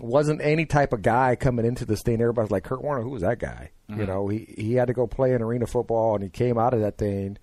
[0.00, 2.20] Wasn't any type of guy coming into this thing.
[2.20, 3.02] Everybody's like Kurt Warner.
[3.02, 3.70] Who was that guy?
[3.88, 4.06] You Mhm.
[4.08, 6.80] know, he he had to go play in arena football, and he came out of
[6.80, 7.38] that thing,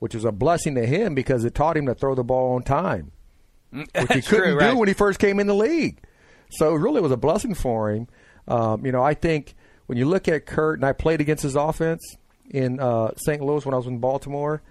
[0.00, 2.62] which was a blessing to him because it taught him to throw the ball on
[2.62, 3.12] time
[3.70, 4.70] which he couldn't true, right.
[4.72, 5.98] do when he first came in the league.
[6.50, 8.06] So it really was a blessing for him.
[8.48, 9.54] Um, you know, I think
[9.86, 12.02] when you look at Kurt, and I played against his offense
[12.50, 13.40] in uh, St.
[13.42, 14.62] Louis when I was in Baltimore,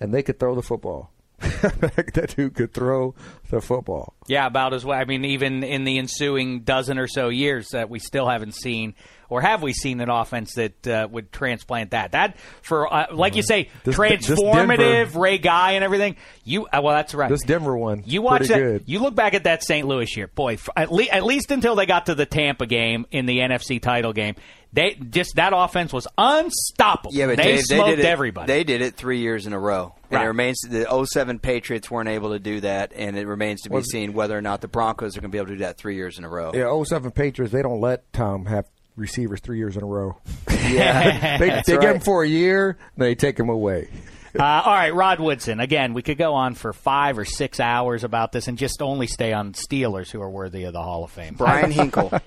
[0.00, 1.10] and they could throw the football.
[1.40, 3.14] that dude could throw
[3.50, 4.14] the football.
[4.26, 4.98] Yeah, about as well.
[4.98, 8.94] I mean, even in the ensuing dozen or so years that we still haven't seen,
[9.28, 12.10] or have we seen an offense that uh, would transplant that?
[12.10, 16.16] That for, uh, like you say, This- this transformative Denver- Ray Guy and everything.
[16.42, 17.30] You uh, well, that's right.
[17.30, 18.58] This Denver one, You watch that.
[18.58, 18.82] good.
[18.86, 19.86] You look back at that St.
[19.86, 20.54] Louis year, boy.
[20.54, 23.80] f- At, le- at least until they got to the Tampa game in the NFC
[23.80, 24.34] title game,
[24.72, 27.10] they just that offense was unstoppable.
[27.14, 28.46] Yeah, but they Dave, smoked they did it, everybody.
[28.52, 29.94] They did it three years in a row.
[30.10, 30.24] And Right.
[30.24, 33.76] it remains the 07 Patriots weren't able to do that, and it remains to be
[33.76, 35.76] Was- seen whether or not the Broncos are going to be able to do that
[35.78, 36.52] three years in a row.
[36.54, 38.64] Yeah, 07 Patriots, they don't let Tom have
[38.96, 40.16] receivers three years in a row.
[40.68, 41.80] Yeah, they they right.
[41.80, 43.88] get him for a year, then they take him away.
[44.38, 45.58] Uh, all right, Rod Woodson.
[45.58, 49.06] Again, we could go on for five or six hours about this and just only
[49.06, 51.34] stay on Steelers who are worthy of the Hall of Fame.
[51.34, 52.12] Bryan Hinkle.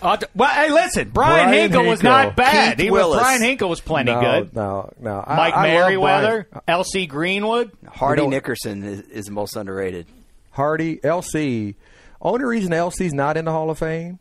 [0.00, 2.76] Uh, well, hey, listen, Brian, Bryan Hinkle was not bad.
[2.76, 4.54] Keith he was, Bryan Hinkle was plenty no, good.
[4.54, 5.24] No, no.
[5.26, 6.62] I- Mike I love Merriweather, Brian.
[6.68, 7.06] L.C.
[7.06, 7.72] Greenwood.
[7.88, 10.06] Hardy You know- Nickerson is, is the most underrated.
[10.52, 11.74] Hardy, LC.
[12.22, 14.20] Only reason LC's not in the Hall of Fame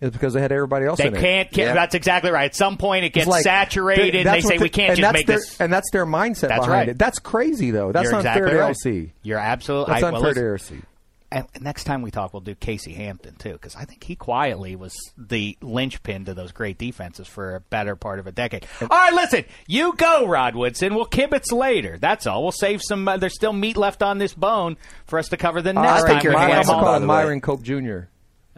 [0.00, 1.50] is because they had everybody else They in can't.
[1.50, 1.74] Get, Yeah.
[1.74, 2.44] That's exactly right.
[2.46, 4.12] At some point, it gets like- saturated.
[4.12, 5.60] th- They say what we can't and just that's make their, this.
[5.60, 6.88] And that's their mindset That's behind right.
[6.90, 6.98] it.
[6.98, 7.90] That's crazy, though.
[7.92, 8.76] That's You're unfair exactly to right.
[9.08, 9.10] LC.
[9.22, 9.92] You're absolutely.
[9.94, 10.82] That's I, well, unfair to LC.
[11.30, 14.76] And next time we talk, we'll do Casey Hampton too, because I think he quietly
[14.76, 18.66] was the linchpin to those great defenses for a better part of a decade.
[18.80, 20.94] All right, listen, you go, Rod Woodson.
[20.94, 21.98] We'll kibitz later.
[22.00, 22.42] That's all.
[22.44, 23.06] We'll save some.
[23.06, 26.06] Uh, there's still meat left on this bone for us to cover the next All
[26.06, 26.14] time.
[26.16, 26.80] right, we My- have I'm him going to on.
[26.80, 27.14] call by him the way.
[27.24, 27.98] Myron Cope Jr.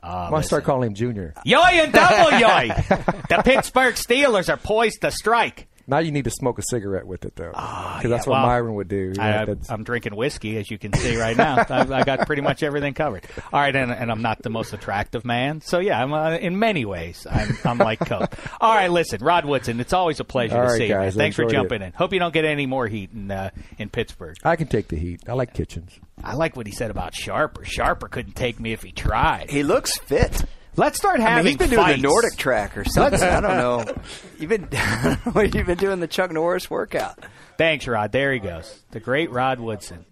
[0.03, 1.35] Ah, I'm going to start calling him Junior.
[1.45, 2.69] Yoy and double yoy.
[3.29, 5.69] the Pittsburgh Steelers are poised to strike.
[5.91, 7.49] Now you need to smoke a cigarette with it, though.
[7.49, 9.13] Because Ah, yeah, that's what well, Myron would do.
[9.19, 11.57] I, Yeah, that's- I'm drinking whiskey, as you can see right now.
[11.69, 13.27] I, I got pretty much everything covered.
[13.53, 16.59] All right, and, and I'm not the most attractive man, so yeah, I'm uh, in
[16.59, 18.35] many ways I'm, I'm like Cope.
[18.61, 21.11] All right, listen, Rod Woodson, it's always a pleasure All to right, see you.
[21.11, 21.87] Thanks for jumping it.
[21.87, 21.93] in.
[21.93, 24.37] Hope you don't get any more heat in uh, in Pittsburgh.
[24.45, 25.23] I can take the heat.
[25.29, 25.99] I like kitchens.
[26.23, 27.65] I like what he said about Sharper.
[27.65, 29.51] Sharper couldn't take me if he tried.
[29.51, 30.45] He looks fit.
[30.77, 33.23] Let's start having I mean, he's been doing the Nordic track or something.
[33.23, 33.85] I don't know.
[34.39, 34.69] You've been,
[35.53, 37.19] you've been doing the Chuck Norris workout.
[37.59, 38.11] Thanks, Rod.
[38.11, 40.07] There he goes, the great Rod Woodson.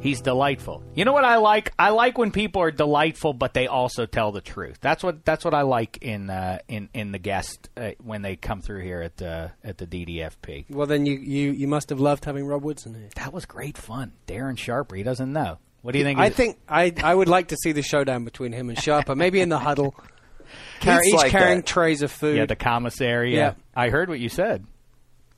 [0.00, 0.84] He's delightful.
[0.94, 1.72] You know what I like?
[1.78, 4.78] I like when people are delightful, but they also tell the truth.
[4.80, 8.36] That's what that's what I like in uh, in in the guest uh, when they
[8.36, 10.66] come through here at uh, at the DDFP.
[10.70, 13.08] Well, then you, you, you must have loved having Rod Woodson here.
[13.16, 14.12] That was great fun.
[14.28, 15.58] Darren Sharper, he doesn't know.
[15.82, 16.18] What do you think?
[16.20, 19.40] I think I I would like to see the showdown between him and Sharper, maybe
[19.40, 19.92] in the huddle,
[20.80, 21.66] Car- He's each like carrying that.
[21.66, 22.36] trays of food.
[22.36, 23.34] Yeah, the commissary.
[23.34, 23.38] Yeah.
[23.38, 23.54] Yeah.
[23.74, 24.64] I heard what you said.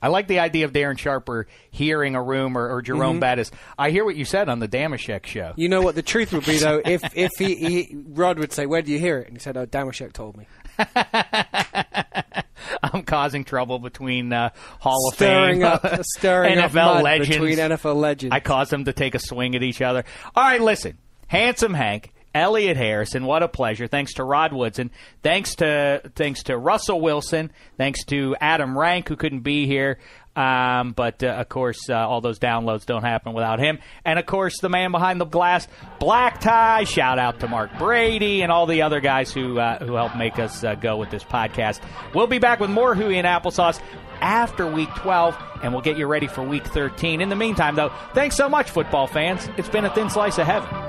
[0.01, 3.21] I like the idea of Darren Sharper hearing a room or, Jerome Mhm.
[3.21, 3.51] Bettis.
[3.77, 5.53] I hear what you said on the Dameshek show.
[5.57, 8.65] You know what the truth would be though if if he, he Rod would say,
[8.65, 10.47] "Where do you hear it?" and he said, "Oh, Dameshek told me."
[12.83, 17.29] I'm causing trouble between uh, Hall Stirring of Fame, up- stirring NFL legends.
[17.29, 18.33] between NFL legends.
[18.33, 20.03] I caused them to take a swing at each other.
[20.35, 20.97] All right, listen,
[21.27, 23.87] handsome Hank, Elliot Harrison, what a pleasure.
[23.87, 24.91] Thanks to Rod Woodson.
[25.23, 27.51] Thanks to thanks to Russell Wilson.
[27.77, 29.99] Thanks to Adam Rank who couldn't be here.
[30.35, 33.79] Um, but uh, of course, uh, all those downloads don't happen without him.
[34.05, 35.67] And of course, the man behind the glass,
[35.99, 36.85] Black Tie.
[36.85, 40.39] Shout out to Mark Brady and all the other guys who uh, who helped make
[40.39, 41.81] us uh, go with this podcast.
[42.13, 43.81] We'll be back with more Huey and Applesauce
[44.21, 47.21] after Week 12, and we'll get you ready for Week 13.
[47.21, 49.49] In the meantime, though, thanks so much, football fans.
[49.57, 50.88] It's been a thin slice of heaven.